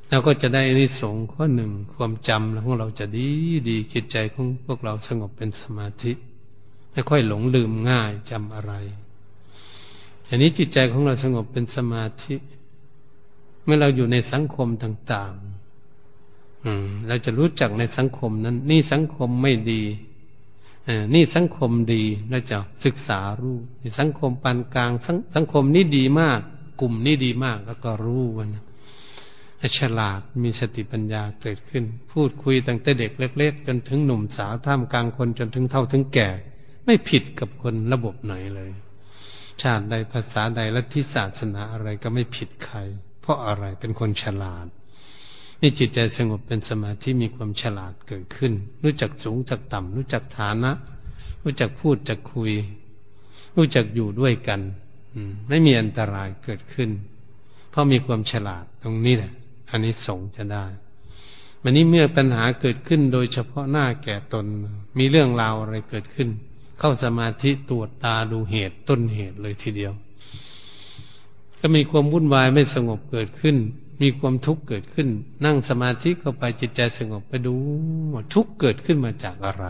[0.10, 3.29] เราก็จะได้อนิสงส์ข้อหนึ่งความจำของเราจะดี
[3.69, 6.12] ดีจิตใจของพวกเราสงบเป็นสมาธิ
[6.91, 8.73] ไม่ค่อยหลงลืมง่ายจำอะไร
[10.27, 12.36] อันนี้จิตใจของเราสงบเป็นสมาธิ
[13.63, 19.81] เมื่อเราอยู่ในสังคมต่างๆเราจะรู้จักในสังคมนั้น นี่สังคมไม่ดี
[21.13, 23.58] นี่สังคมดีเราจะศึกษารู้
[24.00, 26.39] สังคมปานกลางสสังคมนี้ดีมาก
[26.82, 28.50] กลุ่มนี้ดีมากแล้วก็รู้วัน
[29.80, 36.30] ฉลาดมีสติปัญญาเกิดขึ้น พูดคุยตั้งแต่เด็กเล็ก ๆ จนถึงหนุ่มสาวท่ามกลางคนจนถึงเท่าถึงแก่
[36.86, 38.71] ไม่ผิดกับคนระบบไหนเลย
[39.62, 42.78] ชาติใดภาษาใดและที่ศาสนาอะไรก็ไม่ผิดใคร
[43.21, 44.67] เพราะอะไรเป็นคนฉลาด
[45.62, 50.72] นี่จิตใจสงบเป็นสมาธิมีความฉลาดเกิดขึ้น รู้จักสูงจักต่ำรู้จักฐานะ
[51.43, 52.52] รู้จักพูดจักคุย
[53.56, 54.62] รู้จักอยู่ด้วยกัน
[55.48, 56.89] ไม่มีอันตรายเกิดขึ้น
[57.70, 59.34] เพราะมีความฉลาดตรงนี้แหละ
[59.70, 60.65] อันนี้สงจะได้
[61.62, 64.46] วันนี้เมื่อปัญหาเกิดขึ้นโดยเฉพาะหน้าแก่ตน
[64.98, 66.30] มีเรื่องราวอะไรเกิดขึ้น
[66.80, 69.93] เข้าสมาธิตรวจตาดูเหตุต้นเหตุเลยทีเดียว
[71.60, 73.56] ก็มีความวุ่นวายไม่สงบเกิดขึ้น
[74.01, 75.07] มีความทุกข์เกิดขึ้น
[75.45, 77.55] นั่งสมาธิเข้าไปจิตใจสงบไปดู
[78.33, 79.65] ทุกข์เกิดขึ้นมาจากอะไร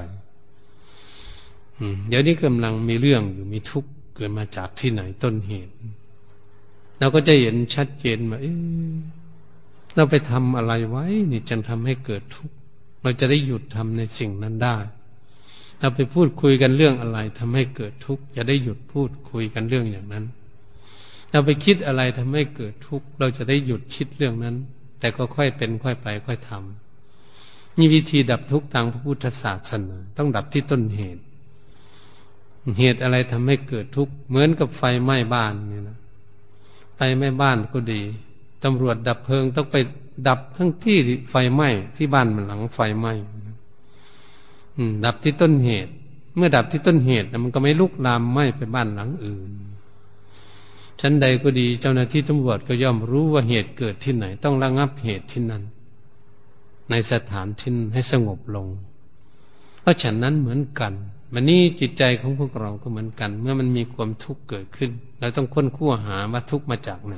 [2.10, 5.74] เดี๋ยวนี้กำลังมีเรื่องอยู่มีทุกข์เกิดมาจากที่ไหนต้นเหตุ
[7.00, 8.40] เราก็จะเห็นชัดเจนว่า
[9.96, 12.56] เราไปทำอะไรไว้ นี่จึงทำให้เกิดทุกข์
[13.02, 14.78] เราจะได้หยุดทำในสิ่งนั้นได้
[15.80, 20.26] เราไปพูดคุยกันเรื่องอะไรทำให้เกิดทุกข์จะได้หยุดพูดคุยกันเรื่องอย่างนั้น
[21.32, 24.56] เราไปคิดอะไรทำให้เกิดทุกข์ เราจะได้หยุดคิดเรื่องนั้น
[25.00, 31.22] แต่ก็ค่อยเป็นค่อยไป ค่อยทำนี่วิธีดับทุกข์ทางพระพุทธศาสนาต้องดับที่ต้นเหตุ
[32.80, 35.98] เหตุอะไรทำให้เกิดทุกข์เหมือนกับไฟไหม้บ้านนี่นะ
[36.96, 38.02] ไฟไหม้บ้านก็ดี
[38.64, 39.76] ตำรวจดับเพลิงต้องไป
[40.28, 40.98] ดับทั้งที่
[41.30, 43.14] ไฟไหม้ที่บ้านมันหลังไฟไหม้
[45.06, 45.92] ดับที่ต้นเหตุ
[46.36, 49.52] เมื่อดับที่ต้นเหตุมันก็ไม่ลุกลามไหม้ไปบ้านหลังอื่น
[51.02, 55.64] ชั้นใดก็ดีเจ้าหน้าที่ตำรวจก็ย่อมรู้ว่าเหตุเกิดที่ไหน ต้องระงับเหตุที่นั้น
[56.90, 58.68] ในสถานที่ให้สงบลง
[59.82, 60.94] เพราะฉะนั้นเหมือนกัน
[61.34, 67.16] มันนี่จิตใจของพวกเราก็เหมือนกัน เมื่อมันมีความทุกข์เกิดขึ้นเราต้องค้นคว้าหาว่าทุกข์มาจากไหน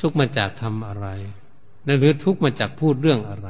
[0.00, 1.06] ทุกข์มาจากทำอะไร
[2.00, 3.48] หรือทุกข์มาจากพูดเรื่องอะไร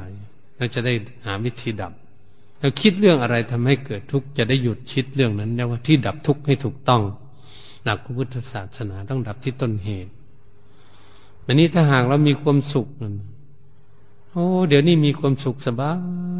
[0.57, 0.93] เราจะได้
[1.25, 1.93] หาวิธีดับ
[2.59, 7.01] เราคิดเรื่องอะไรทำให้เกิดทุกข์จะได้หยุดคิดเรื่องนั้นเรียกว่าที่ดับทุกข์ให้ถูกต้อง
[7.89, 10.11] หลักพระพุทธศาสนาต้องดับที่ต้นเหตุ
[11.45, 13.15] อันนี้ถ้าหากเรามีความสุขนั่น
[14.31, 15.91] โอ้เดี๋ยวนี้มีความสุขสบา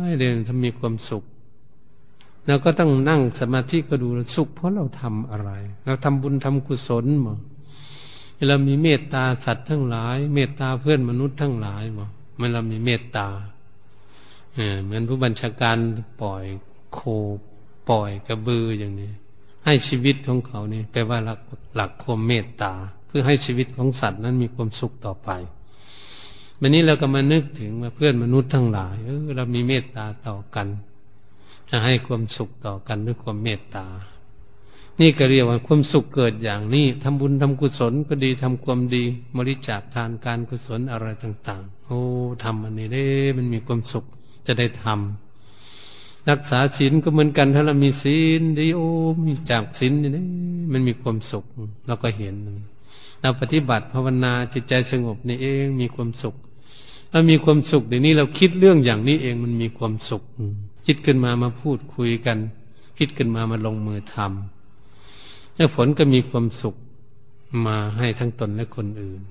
[0.08, 1.24] ยเดี๋ยวถ้ามีความสุข
[2.48, 5.52] เราก็ต้องนั่งสมาธิก็ดูสุขเพราะเราทำอะไร
[5.86, 7.36] เราทำบุญทำกุศลมั้
[8.48, 13.28] เรามีเมตตาสัตว์ทั้งหลาย เมตตาเพื่อนมนุษย์ทั้งหลายมั้เมื่อเรามีเมตตา
[14.84, 15.78] เหมือนผู้บัญชาการ
[16.22, 16.44] ปล่อย
[16.94, 17.00] โค
[17.90, 19.12] ปล่อยกระบืออย่างนี้
[19.70, 21.40] ให้ชีวิตของเขาเนี่ยแปลว่าหลัก
[21.76, 22.74] หลักความเมตตา
[23.08, 25.30] เพื่อให้ชีวิตของสัตว์นั้นมีความสุขต่อไป
[26.62, 30.68] วันนี้เราก็มานึกถึงว่าเพื่อนมนุษย์ทั้งหลายเออเรามีเมตตาต่อกัน
[31.70, 33.86] จะให้ความสุขต่อกันด้วยความเมตตา
[35.02, 39.04] นี่ก็เรียกว่าความสุขเกิดอย่างนี้ทำบุญทำกุศลก็ดีทำความดี
[39.38, 42.00] บริจาคทานการกุศลอะไรต่าง ๆ โอ้
[42.44, 43.04] ทำอันนี้ได้
[43.38, 44.06] มันมีความสุข
[44.48, 45.29] จะได้ทำ
[46.30, 48.88] รักษาศีลก็เหมือนกัน ถ้าเรามีศีลดีโอ้
[49.26, 50.12] มีจากศีลนี่
[50.72, 51.46] มันมีความสุข
[51.88, 52.36] เราก็เห็น
[53.22, 56.36] เราปฏิบัติภาวนาจิตใจสงบนี่เองมีความสุข
[57.12, 60.24] ถ้ามีความสุขเดี๋ยวนี้เราคิดเรื่องอย่างนี้เองมันมีความสุข
[60.86, 62.38] คิดขึ้นมามาพูดคุยกัน
[62.98, 66.76] คิดขึ้นมามาลงมือทำแล้วผลก็มีความสุข
[67.66, 69.22] มาให้ทั้งตนและคนอื่น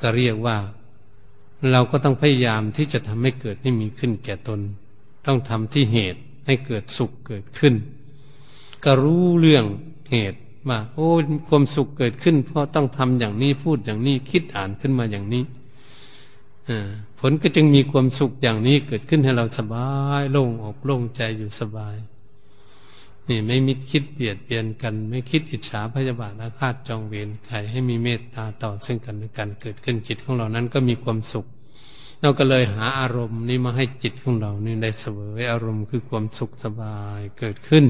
[0.00, 0.56] ก็เรียกว่า
[1.70, 4.60] เราก็ต้องพยายามที่จะทำให้เกิดให้มีขึ้นแก่ตน
[5.26, 7.74] ต้องทำที่เหตุให้เกิดสุขเกิดขึ้น
[8.84, 9.64] ก็รู้เรื่อง
[10.12, 11.08] เหตุว่าโอ้
[11.48, 15.44] ความสุขเกิดขึ้น เพราะต้องทำอย่างนี้พูดอย่างนี้คิดอ่านขึ้นมาอย่างนี้
[17.18, 19.88] ผลก็จึงมีความสุขอย่างนี้เกิดขึ้นให้เราสบา
[20.20, 21.96] ยโล่งอกโล่งใจอยู่สบาย
[23.28, 31.46] นี่ไม่มิดคิดเบียดเบียนกัน ไม่คิดอิจฉาพยาบาทอาฆาตจองเวรใครให้มีเมตตาต่อซึ่งกันและกันเกิดขึ้นจิตของเรานั้นก็มีความสุข
[32.22, 37.84] เราก็เลยหาอารมณ์นี้มาให้จิตของเราเนี่ยได้เสวยอารมณ์คือความสุขสบายเกิดขึ้น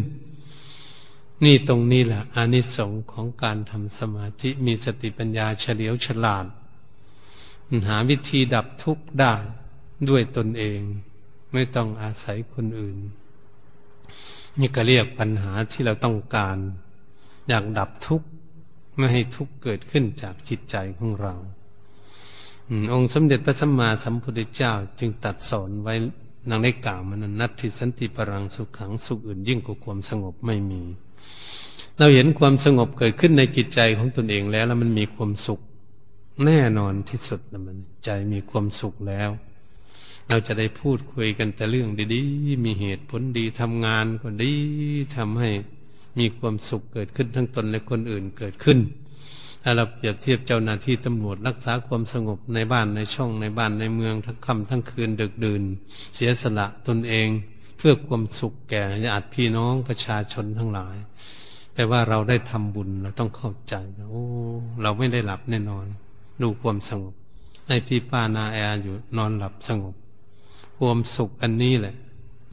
[1.45, 6.47] นี่ตรงนี้แหละอานิสงส์ของการทำสมาธิมีสติปัญญาเฉลียวฉลาด
[7.89, 9.35] หาวิธีดับทุกข์ได้
[10.09, 10.81] ด้วยตนเอง
[11.53, 12.99] ไม่ต้องอาศัยคนอื่น
[14.61, 16.57] นี่ก็เรียกปัญหาที่เราต้องการ
[17.49, 18.27] อยากดับทุกข์
[18.97, 21.35] ไม่ให้ทุกข์เกิดขึ้นจากจิตใจของเรา
[22.93, 25.95] องค์สมเด็จพระสัมมาสัมพุทธเจ้า จึงตัดสอนไว้
[26.49, 30.81] นางได้กล่าวมันนัตถิสันติปรังสุขขังสุขอื่นยิ่งกว่าความสงบไม่มี
[31.99, 35.61] เราเห็นความสงบเกิดขึ้นในจิตใจของตนเองแล้ว แล้วมันมีความสุข
[36.45, 39.31] แน่นอนที่สุดนะมันใจมีความสุขแล้ว
[40.29, 44.53] เราจะได้พูดคุยกันแต่เรื่องดีๆ มีเหตุผลดีทำงานก็ดี
[45.17, 45.51] ทำให้
[46.19, 48.79] มีความสุขเกิดขึ้นทั้งตนและคนอื่นเกิดขึ้น
[49.63, 55.63] ถ้าเราเปรียบเทียบเจ้าหน้าที่ตำรวจรักษาความสงบในบ้านในช่องในบ้านในเมืองทั้งค่ำทั้งคืนดึกดื่น
[56.15, 57.29] เสียสละตนเอง
[57.79, 60.97] เพื่อความสุขแก่ญาติพี่น้องประชาชนทั้งหลาย
[61.75, 63.75] แปลว่าเราได้ทำบุญเราต้องเข้าใจ
[64.11, 64.25] โอ้
[64.83, 65.87] เราไม่ได้หลับแน่นอน
[66.43, 67.15] ดูความสงบ
[67.69, 69.95] ให้พี่ป้านาแออยู่นอนหลับสงบ
[70.79, 71.97] ความสุขอันนี้แหละ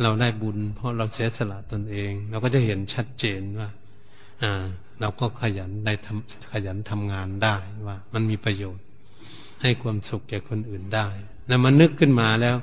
[0.02, 3.70] เราได้บุญ เพราะเราเสียสละตนเอง เราก็จะเห็นชัดเจนว่า
[4.44, 4.66] อ่า
[5.00, 7.56] เราก็ขยันได้ทำขยันทำงานได้
[7.88, 8.86] ว่า มันมีประโยชน์
[9.62, 11.08] ให้ความสุขแก่คนอื่นได้
[11.48, 12.58] แล้วมันนึกขึ้นมาแล้ว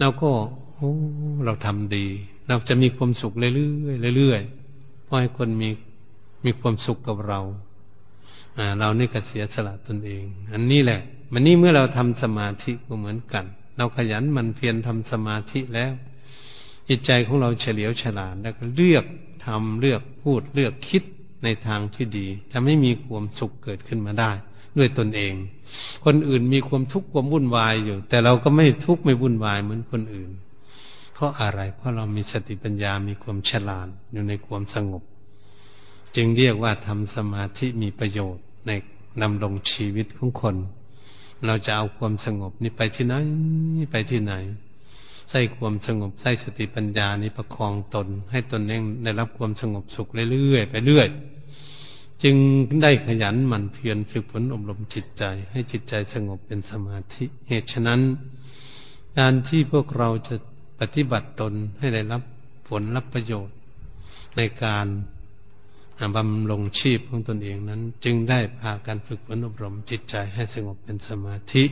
[0.00, 0.30] เราก็
[0.74, 0.92] โอ้
[1.44, 2.06] เราทำดี
[2.48, 3.50] เราจะมีความสุขเรื่
[4.10, 5.70] อยๆเรื่อยๆเพราะให้คนมี
[6.44, 7.40] มีความสุขกับเรา
[8.78, 11.00] เรานี่ก็เสียสละตนเอง อันนี้แหละ
[11.32, 13.44] มันนี่เมื่อเราทำสมาธิก็เหมือนกัน
[13.76, 15.92] เราขยันมันเพียรทำสมาธิแล้ว
[16.88, 19.04] จิตใจของเราเฉลียวฉลาดแล้วก็เลือก
[19.46, 21.04] ทำเลือกพูดเลือกคิด
[21.44, 24.30] ในทางที่ดีทำให้มีความสุขเกิดขึ้นมาได้
[24.76, 25.34] ด้วยตนเอง
[26.04, 30.30] คนอื่นมีความทุกข์ความวุ่นวายอยู่ แต่เราก็ไม่ทุกข์ไม่วุ่นวายเหมือนคนอื่น
[31.14, 35.02] เพราะอะไร เพราะเรามีสติปัญญามีความฉลาดอยู่ในความสงบ
[36.16, 38.70] จึงเรียกว่าทำสมาธิมีประโยชน์ใน
[39.20, 40.56] นำลงชีวิตของคน
[41.46, 43.14] เราจะเอาความสงบนี้ไปที่ไหน
[43.90, 44.32] ไปที่ไหน
[45.30, 51.08] ใส่ความสงบใส่สติปัญญานี้ประคองตน ให้ตนเองได้รับความสงบสุขเรื่อยๆไปเรื่อย
[52.22, 52.36] จึง
[52.82, 58.00] ได้ขยันหมั่นเพียรฝึกฝนอบรมจิตใจ ให้จิตใจสงบเป็นสมาธิเหตุฉะนั้น
[59.18, 60.34] การที่พวกเราจะ
[60.80, 62.22] ปฏิบัติตนให้ได้รับ
[62.68, 63.56] ผลรับประโยชน์
[64.36, 64.86] ในการ
[66.16, 71.64] บำรงชีพของตนเองนั้น จึงได้พากันฝึกฝนอบรมจิตใจให้สงบเป็นสมาธิ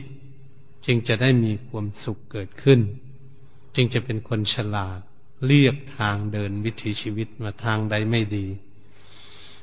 [0.85, 2.79] จึงจะได้มีความสุขเกิดขึ้น
[3.75, 4.99] จึงจะเป็นคนฉลาด
[5.45, 8.45] เรียบทางเดินวิถีชีวิตมาทางใดไม่ดี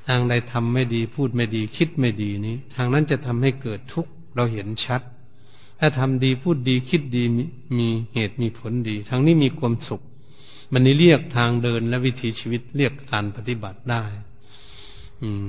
[0.08, 5.02] ทางใดทำไม่ดีพูดไม่ดีคิดไม่ดีนี้ ทางนั้นจะทำให้เกิดทุกข์เราเห็นชัด
[5.80, 7.22] ถ้าทำดีพูดดีคิดดี
[7.78, 10.02] มีเหตุมีผลดี ทางนี้มีความสุข
[10.72, 14.04] มันนี้เรียกทางเดินและวิถีชีวิตเรียกการปฏิบัติได้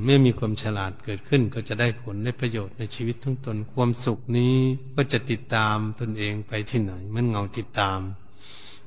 [0.03, 4.55] เมื่อมีความฉลาดเกิดขึ้นก็จะได้ผลได้ประโยชน์ในชีวิตทั้งตนความสุขนี้
[4.95, 7.99] ก็จะติดตามตนเองไปที่ไหนมันเงาติดตาม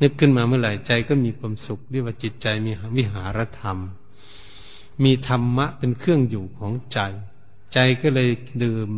[0.03, 3.79] นึกขึ้นมาเมื่อไหร่ใจก็มีความสุขเรียกว่าจิตใจมีวิหารธรรม
[5.05, 6.99] มีธรรมะเป็นเครื่องอยู่ของใจ
[7.73, 8.31] ใจก็เลย
[8.65, 8.89] ดื่ม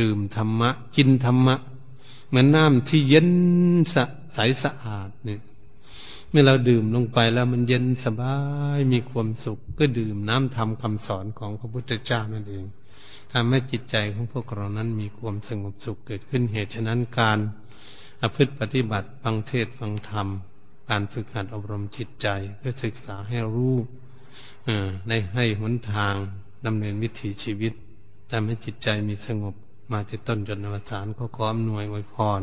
[0.00, 1.56] ดื่มธรรมะ กินธรรมะ
[2.28, 3.28] เหมือนน้ำที่เย็น
[3.94, 3.96] ส
[4.34, 5.40] ใสสะอาดเนี่ย
[6.30, 8.36] เมื่อเราดื่มลงไปแล้วมันเย็นสบา
[8.76, 12.64] ยมีความสุข ก็ดื่มน้ำธรรมคำสอนของพระพุทธเจ้านั่นเอง
[13.32, 17.38] ทำให้จิตใจของพวกเรานั้นมีความสงบสุขเกิดขึ้นเหตุฉะนั้นการ
[18.22, 20.26] อภิปฏิบัติฟังเทศฟังธรรม
[20.90, 22.28] การฝึกหัดอบรมจิตใจ
[22.58, 23.76] เพื่อศึกษาให้รู้
[25.08, 26.14] ในให้หนทาง
[26.66, 27.72] ดำเนินวิถีชีวิต
[28.30, 29.54] ทำให้จิตใจมีสงบ
[29.92, 32.42] มาที่ต้นจนอวสานก็ขออำนวยไวยพร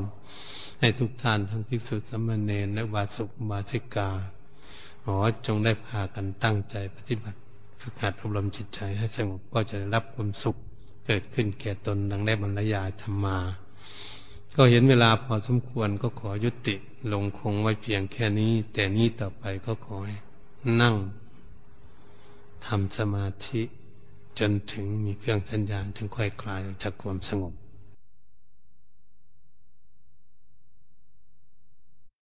[0.80, 4.10] ให้ทุกท่านทั้งภิกษุสมมาเนรและบาสุกบาสิกา
[5.04, 5.16] ขอ
[5.46, 7.38] จงได้พากันตั้งใจปฏิบัติ
[7.82, 10.56] ฝึกหัดอบรมจิตใจให้สงบก็จะได้รับความสุข
[11.06, 13.38] เกิดขึ้นแก่ตนดังได้บรรยายธรรมา
[14.56, 16.76] ก็เห็นเวลาพอสมควรก็ขอยุติ
[17.12, 20.16] ลงคงไว้เพียงแค่นี้ แต่นี้ต่อไปก็ขอให้
[20.82, 20.96] นั่ง
[22.68, 23.61] ทำสมาธิ
[24.39, 27.53] จนถึงมีเครื่องสัญญาณถึงค่อยคลายจากความสงบ